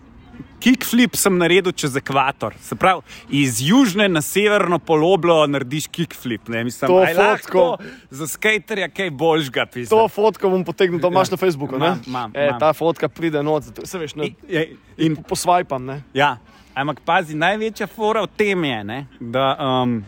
[0.59, 2.53] Kickflip sem naredil čez ekvator.
[2.59, 6.47] Se pravi, iz južne na severno poloblo narediš kickflip.
[6.47, 6.63] Ne?
[6.63, 7.77] Mislim, To je lahko
[8.09, 10.09] za skaterja kaj boljšega To pisati.
[10.11, 11.31] fotko bom potegnil, da imaš Ja.
[11.31, 11.77] na Facebooku.
[11.77, 11.85] ne?
[11.85, 12.59] Imam, imam, e, imam.
[12.59, 14.65] ta fotka pride noč, se veš, ne, In, in
[14.97, 15.85] in, posvajpam.
[15.85, 16.03] Ne?
[16.13, 16.37] ja,
[16.75, 20.03] ampak pazi, največja fora v tem je, ne, da um,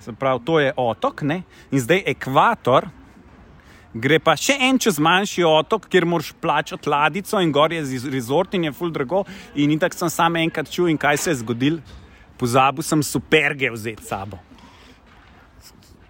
[0.00, 2.88] se pravi, to je otok ne, in zdaj ekvator.
[3.90, 7.82] Gre pa še en čez manjši otok, kjer moraš plačati ladico in gor je
[8.12, 9.24] rezort in je full drago.
[9.58, 11.82] In tako sem samo enkrat čul in kaj se je zgodilo.
[12.38, 14.38] Pozabil sem superge vzeti sabo.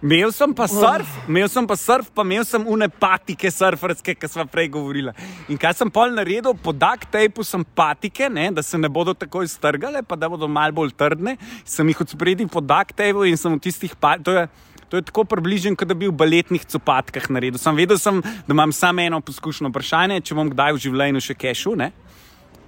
[0.01, 4.29] Imel sem pa surf, imel sem pa surf, pa imel sem une patike surferske, ki
[4.29, 5.13] smo prej govorili.
[5.45, 9.13] In kaj sem pol naredil, po duct tapeu sem patike, ne, da se ne bodo
[9.13, 11.35] takoj strgale, pa da bodo malo bolj trdne.
[11.65, 14.49] Sem jih odspredil po duct tapeu in sem v tistih patikah.
[14.91, 17.55] To je tako približen, kot da bi v baletnih copatkah naredil.
[17.61, 21.35] Sem vedel, sem, da imam samo eno poskušno vprašanje, če bom kdaj v življenju še
[21.39, 21.77] kešu.
[21.79, 21.93] Ne?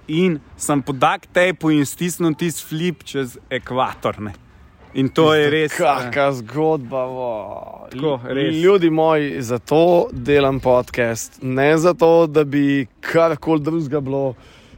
[0.08, 4.20] In sem po duct tapeu in stisnil tisti flip čez ekvator.
[4.24, 4.32] Ne?
[4.94, 5.72] In to je res.
[5.74, 7.04] eh, Kakšna zgodba.
[7.92, 8.56] Tako, res.
[8.56, 11.42] Ljudi moji, zato delam podcast.
[11.42, 14.34] Ne zato, da bi karkoli drugega bilo,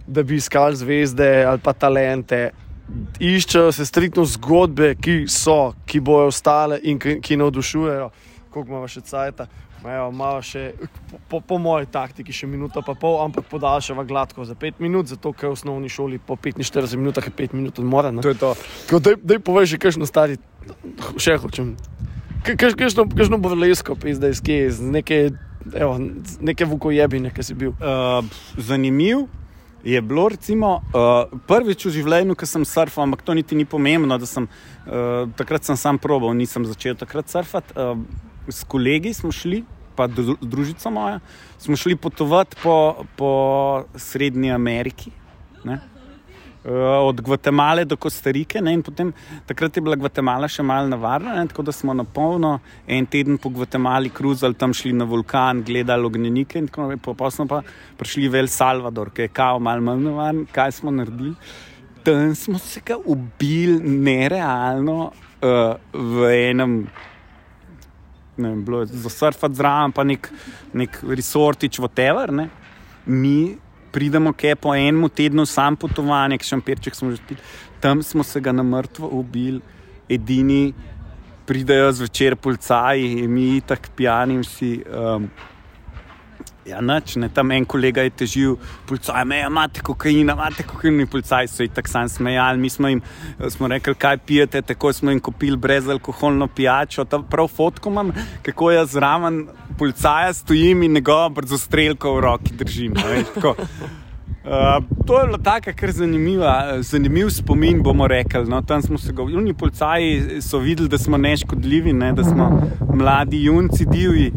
[0.07, 2.51] da bi iskali zvezde ali pa talente.
[3.18, 8.11] Iščejo se striktno zgodbe, ki so, ki bojo ostale in ki, ki navdušujejo.
[8.51, 9.47] Koliko imamo še cajt?
[9.87, 10.72] Malo še,
[11.30, 15.30] po, po, moji taktiki, še minuto pa pol, ampak podaljšava gladko za 5 minut, zato
[15.37, 18.11] ker v osnovni šoli po 45 minutah je 5 minut odmora.
[18.11, 18.24] ne.
[18.24, 18.55] To je to.
[18.89, 20.41] Tako da, da poveš, že kakšno stari,
[21.22, 21.76] še hočem.
[22.47, 25.30] Kakšno burlesko, zdaj skje, iz neke,
[25.70, 25.99] evo,
[26.41, 27.74] neke vukojebine, ki si bil.
[27.78, 28.26] Uh,
[28.59, 29.26] zanimiv
[29.87, 34.18] je bilo, recimo, uh, prvič v življenju, ko sem surfal, ampak to niti ni pomembno,
[34.18, 37.76] da sem uh, takrat sem sam probal, nisem začel takrat surfati.
[37.78, 37.95] Uh,
[38.51, 39.62] s kolegi smo šli,
[39.95, 41.20] pa dru, družica moja,
[41.62, 43.30] smo šli potovati po, po
[43.95, 45.14] Srednji Ameriki.
[45.62, 45.78] Ne?
[46.67, 46.73] Uh,
[47.07, 49.12] od Gvatemale do Kostarike, ne, potem
[49.47, 52.57] takrat je bila Gvatemala še malo navarna, ne, tako da smo na polno
[52.91, 57.14] en teden po Gvatemali kruzali, tam šli na vulkan, gledali ognjenike, in tako naprej.
[57.21, 57.61] Pa smo pa
[58.01, 61.37] prišli v El Salvador, ki je kao malo manj navaren, kaj smo naredili.
[62.03, 66.75] Tam smo se ga ubili nerealno uh, v enem.
[68.43, 70.27] Ne vem, bilo je za surfati zraven, pa nek,
[70.75, 72.35] nek resortič, whatever.
[72.35, 72.49] Ne.
[73.07, 73.55] Mi
[73.97, 77.40] pridemo kaj po enem tednu, sam potovanje, šampirček smo že spili,
[77.80, 79.61] tam smo se ga na mrtvo ubili,
[80.09, 80.74] edini
[81.47, 84.72] pridejo zvečer policaji, mi tako pijani vsi.
[84.84, 85.30] Um,
[86.67, 88.55] Ja, ne, tam en kolega je težil,
[88.89, 92.59] policaj, me imate kokain, imate kokain, in policaj so jih tako sam smejali.
[92.59, 93.03] Mi smo jim
[93.55, 97.05] smo rekli, kaj pijete, tako smo jim kupili brezalkoholno pijačo.
[97.05, 98.11] Tam prav fotko imam,
[98.43, 99.45] kako jaz zraven
[99.79, 102.95] policaja stojim in njegovo brzo strelko v roki držim.
[104.47, 108.45] Uh, to je bilo tako, kar zanimiva, zanimiv spomin, bomo rekli.
[108.51, 112.51] No, tam smo se govorili, policaji so videli, da smo neškodljivi, ne, da smo
[112.95, 114.33] mladi, junci, divji.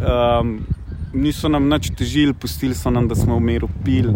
[0.00, 0.60] Um,
[1.12, 4.14] niso nam nič težili, pustili so nam, da smo v miru pili.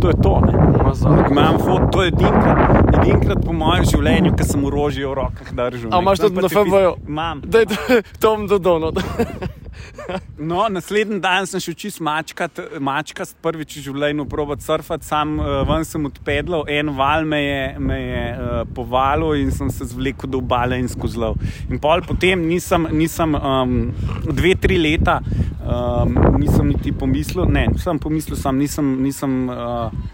[0.00, 0.40] To je to.
[0.40, 0.52] ne.
[1.30, 2.58] Imam foto, to je edinkrat,
[2.94, 5.88] edinkrat po mojem življenju, ki sem orožje v rokah držal.
[5.88, 6.02] A ne.
[6.02, 6.92] imaš tudi na ti pis- FB-ju?
[7.08, 7.40] Imam.
[7.40, 7.64] Daj,
[8.22, 8.92] Tom Dodono.
[10.50, 15.62] No, naslednji dan sem šel čist mačkat, mačkast, prvič v življenju probat surfati, sam uh,
[15.68, 20.30] ven sem odpedlal, en val me je, me je uh, povalil in sem se zvlekel
[20.30, 21.20] do obale in skozi.
[21.70, 23.76] In pol potem nisem, nisem um,
[24.26, 25.20] dve, tri leta,
[25.62, 28.96] um, nisem niti pomislil, ne, sem pomislil, sam nisem.
[29.04, 30.12] nisem uh,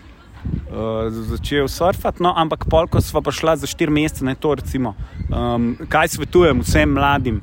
[0.70, 4.54] Uh, začel surfati, no, ampak pol, ko smo pa šla za štiri mesece, ne to
[4.56, 4.94] recimo.
[5.28, 7.42] Um, kaj svetujem vsem mladim?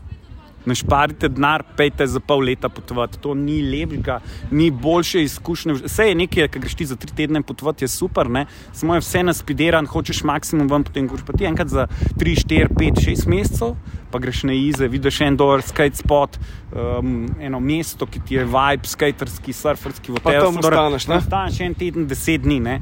[0.68, 3.20] Ne šparite denar, pejte za pol leta potovati.
[3.24, 4.20] To ni lepega,
[4.51, 5.78] ni boljše izkušnje.
[5.86, 8.45] Vse je nekaj, ki greš ti za tri tedne potovati, je super, ne?
[8.76, 11.88] samo je vse naspideran, hočeš maksimum ven, potem greš pa ti enkrat za
[12.20, 13.76] tri, štiri, pet, šest mesecev,
[14.11, 16.38] pa greš na ize, vidiš en dober skate spot,
[16.72, 21.22] um, eno mesto, ki ti je vibe, skaterski, surferski, v tam ostaneš, ne?
[21.24, 22.59] Ostaneš en teden, deset dni.
[22.59, 22.80] ne.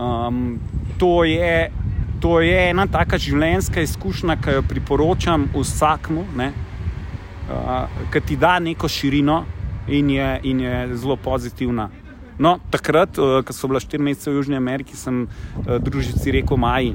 [0.00, 0.58] Um,
[0.98, 1.70] to, je,
[2.20, 6.52] to je ena taka življenjska izkušnja, ki jo priporočam vsakmu, ne,
[7.50, 9.44] uh, ki ti da neko širino
[9.88, 11.90] in je, in je zelo pozitivna.
[12.38, 16.56] No, takrat, uh, ko so bila štiri mesece v Južni Ameriki, sem uh, družici rekel:
[16.56, 16.94] Maji.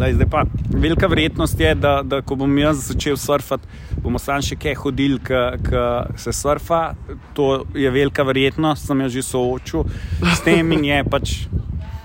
[0.00, 3.68] Zdaj, zdaj pa velika verjetnost je, da, da ko bom jaz začel surfati,
[4.00, 5.82] bomo sam še kaj hodili, ki
[6.16, 6.94] se surfa.
[7.36, 9.84] To je velika verjetnost, sem jo že soočil
[10.24, 11.34] s tem in je pač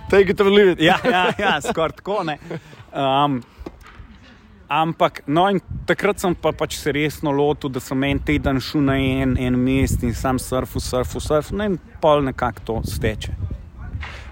[0.09, 0.81] Take it or leave it.
[0.81, 2.23] ja, ja, ja skoraj tako.
[2.23, 2.37] ne.
[2.93, 3.41] Um,
[4.69, 8.81] ampak, no, in takrat sem pa pač se resno lotil, da sem en teden šel
[8.81, 13.35] na en, en mest in sam surfal, surfal, surfal, no in pol nekako to steče.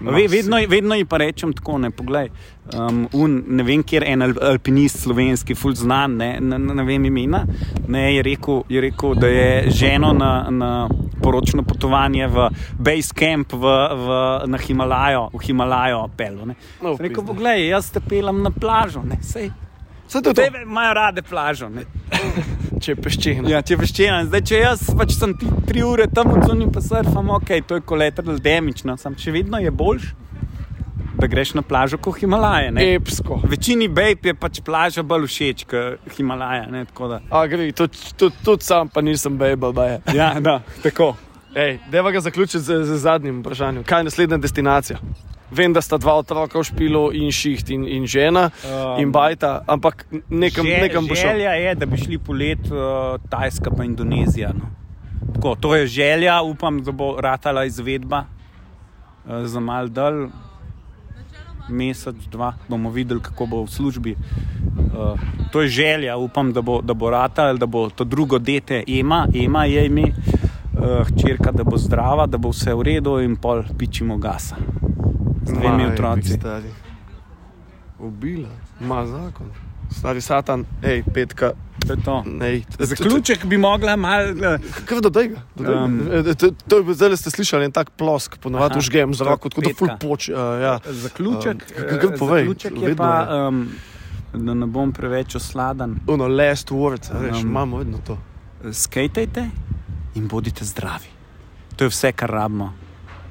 [0.04, 2.28] Ve, vedno, vedno ji pa rečem tako, ne, poglej,
[2.76, 7.06] um, un, ne vem, kjer en al- alpinist slovenski, ful znan, ne, ne, ne vem
[7.08, 7.44] imena,
[7.88, 10.70] ne, je, rekel, je rekel, da je ženo na, na
[11.22, 13.64] poročno potovanje v base camp v,
[14.04, 14.20] v,
[14.52, 16.52] na Himalajo, v Himalajo pelil.
[16.52, 16.58] ne.
[16.82, 19.48] No, rekel, poglej, jaz te pelem na plažo, ne, sej.
[20.08, 20.34] Vse to je.
[20.34, 21.70] Tebe imajo rade plažo.
[22.82, 23.48] Če je peščena.
[23.48, 26.82] Ja, če veš, če Zdaj, če jaz pač sem ti tri ure tam odzunil, pa
[26.84, 30.10] surfam, ok, to je collateral damage, no, sam še vedno je boljš,
[31.16, 32.72] da greš na plažo kot Himalaje.
[32.74, 32.86] Ne.
[32.98, 33.38] Epsko.
[33.48, 36.66] Večini bejp je pač plaža bolj všeč kot Himalaja.
[36.72, 36.84] Ne.
[37.30, 39.72] A gre, tudi tud, tud sam pa nisem bejbal.
[40.12, 41.14] Ja, da, tako.
[41.54, 43.84] Ej, deva ga zaključiti z, z zadnjim vprašanjem.
[43.86, 44.98] Kaj je naslednja destinacija?
[45.54, 49.62] Vem, da sta dva otroka v špilu in šiht in, in žena Um, in bajta,
[49.66, 51.30] ampak nekam, Žel- nekam bo šel.
[51.36, 54.50] Želja je, da bi šli polet uh, Tajska pa Indonezija.
[54.54, 54.70] No.
[55.34, 60.26] Tako, to je želja, upam, da bo ratala izvedba uh, za mal dal.
[61.68, 64.12] Mesec, dva, bomo videli, kako bo v službi.
[64.14, 65.20] Uh,
[65.52, 69.26] to je želja, upam, da bo, da bo rata, da bo to drugo dete, Ema,
[69.34, 73.62] Ema je ime, uh, hčerka, da bo zdrava, da bo vse v redu in pol
[73.78, 74.56] pičimo gasa.
[75.44, 76.38] Z dvemi otroci.
[77.98, 78.48] Ubila,
[78.80, 79.46] ima zakon.
[79.90, 82.24] Stari satan, hej, petka, To je to.
[82.40, 82.64] hej.
[82.78, 84.30] Zaključek bi mogla malo.
[84.30, 85.40] Uh, Kaj do tega?
[85.54, 86.00] Um, Um,
[86.34, 89.70] to, to je zdaj ste slišali en tak plosk, ponovadi užgem z roko, tako da
[89.74, 90.28] ful poč.
[90.28, 90.74] Uh, ja.
[90.82, 92.42] Zaključek, Um, kaj- povej?
[92.42, 93.12] zaključek je Vedno pa,
[93.48, 93.68] um,
[94.34, 96.00] da ne bom preveč osladan.
[96.06, 98.18] Ono, last words, a veš, Um, imamo vedno to.
[98.64, 99.50] Skajtajte
[100.14, 101.06] in bodite zdravi.
[101.76, 102.72] To je vse, kar rabimo.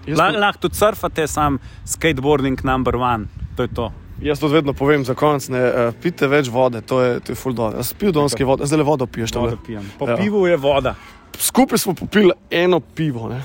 [0.08, 3.26] Lahko tudi surfate, sam skateboarding number one.
[3.56, 3.91] To je to.
[4.22, 7.36] jaz to vedno povem za konec, ne, uh, pite več vode, to je, to je
[7.36, 7.78] ful dobro.
[7.78, 9.34] Jaz pil donske vode, zdaj le vodo piješ.
[9.34, 9.84] Vodo pijem.
[9.99, 10.16] Po Ja.
[10.18, 10.95] pivu je voda.
[11.34, 13.30] Skupaj smo popili eno pivo.
[13.30, 13.41] Ne.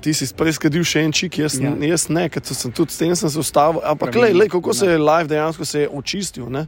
[0.00, 1.70] Ti si prej skadil še en čik, jaz, Ja.
[1.70, 1.86] ja.
[1.86, 3.80] jaz ne, ker sem tudi s tem sem se ustavil.
[3.84, 4.92] Ampak, lej, lej, kako se ja.
[4.92, 6.46] je live dejansko se je očistil.
[6.48, 6.66] Ne.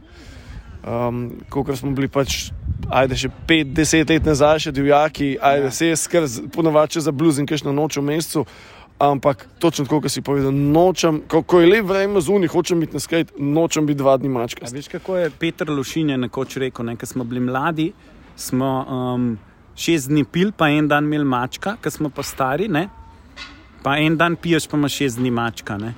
[0.81, 2.51] Um, Kot smo bili pač,
[2.89, 5.71] ajde, še 5-10 let nazaj, še divjaki, ajde, Ja.
[5.71, 8.45] se je skrz, ponovadi za blues in kajšno noč v mesecu.
[9.01, 12.93] Ampak točno tako, kot si povedal, nočem, ko, ko je lep vreme zunaj, hočem biti
[12.93, 14.67] na skate, nočem biti dva dni mačka.
[14.71, 17.87] veš, kako je Peter Lošin je nekoč rekel, ne, ko smo bili mladi,
[18.35, 19.39] smo um,
[19.75, 22.89] šest dni pil, pa en dan imeli mačka, ko smo pa stari, ne,
[23.81, 25.77] pa en dan piješ, pa imaš šest dni mačka.
[25.81, 25.93] Ne.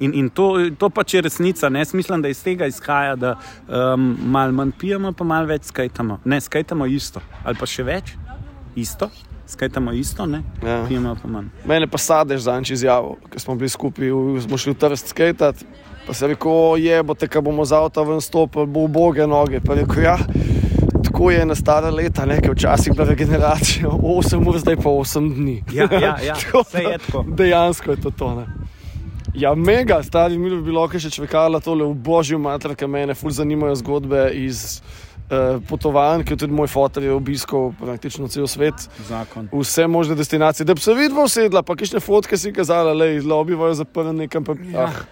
[0.00, 1.68] In, in to, to pač je resnica.
[1.68, 1.80] Ne?
[1.80, 3.36] Jaz mislim, da iz tega izhaja, da
[3.68, 6.20] um, malo manj pijemo, pa malo več skajtamo.
[6.24, 8.16] Ne, skajtamo isto, ali pa še več,
[8.76, 9.08] isto.
[9.46, 10.42] Skajtamo isto, ne?
[10.64, 10.84] Ja.
[10.88, 11.48] Pijemo pa manj.
[11.64, 14.08] Mene pa sadež za nič izjavo, ker smo bili skupaj,
[14.46, 15.64] smo šli v trst skajtat.
[16.06, 18.80] Pa se je rekel, "O, je, bo te, ko bomo z avta ven stopili, bo
[18.80, 19.60] uboge noge.
[19.60, 20.18] Pa rekel, ja,
[21.04, 23.88] tako je na stara leta, nekaj včasih bila regeneracija,
[24.18, 25.62] 8 ur, zdaj pa 8 dni.
[25.72, 27.24] Ja, ja, ja, Tako saj je tako.
[27.28, 28.34] Dejansko je to to.
[28.34, 28.46] Ne?
[29.34, 33.30] Ja, mega, stari mi bi bilo, še čvekala tole v božji mater, ker mene ful
[33.32, 34.82] zanimajo zgodbe iz
[35.32, 39.48] uh, potovanj, ker tudi moj fotor je obiskal praktično cel svet Zakon.
[39.50, 43.24] vse možne destinacije, da bi se videla, usedla, pa kišne fotke si kazala, le iz
[43.24, 44.44] lobby bojo zaprli nekam.
[44.44, 44.84] Pa, Ja.
[44.86, 45.02] ah,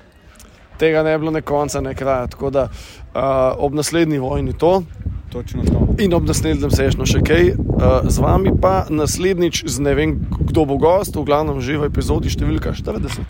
[0.76, 2.26] tega ne bi bilo ne konca, ne kraja.
[2.26, 3.20] Tako da uh,
[3.56, 4.82] ob naslednji vojni to
[5.30, 5.86] Točno to.
[5.98, 7.50] in ob naslednjem sešno še kaj.
[7.50, 7.56] Uh,
[8.04, 12.28] z vami pa naslednjič z ne vem, kdo bo gost, v glavnem že v epizodi
[12.28, 13.20] številka 40.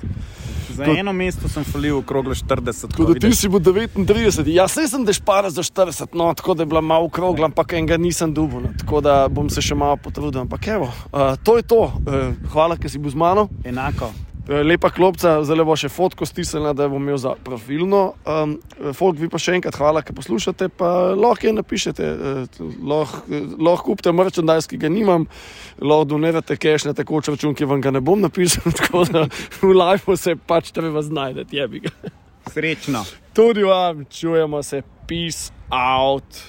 [0.81, 2.89] Za To- eno mesto sem falil okroglo 40.
[2.89, 6.67] Tako da ti si bo 39, jaz sem dešpara za 40, no, tako da je
[6.67, 10.41] bila malo okrogla, ampak enega nisem dubov, no, tako da bom se še malo potrudil.
[10.41, 11.83] Ampak evo, uh, to je to.
[12.01, 13.49] Uh, hvala, ker si bil z mano.
[13.65, 14.09] Enako.
[14.51, 18.01] Eh, Lepa klopca, zdaj bo še fotko stisnila, da jo bom imel za profilno.
[18.27, 18.57] Um,
[18.99, 23.23] folk, vi pa še enkrat hvala, ker poslušate, pa lahko je napišete, eh, lahko
[23.63, 25.29] lahko kupite merchandise, ki ga nimam,
[25.79, 29.29] lahko donirate cash na tekoč račun, ki vam ga ne bom napisal, tako da
[29.61, 31.95] v live se pač treba znajdeti, je bi ga.
[32.51, 33.05] Srečno.
[33.37, 36.43] Tudi vam, čujemo se, peace out.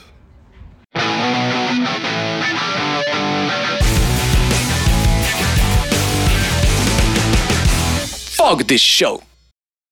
[8.41, 9.21] Fuck this show.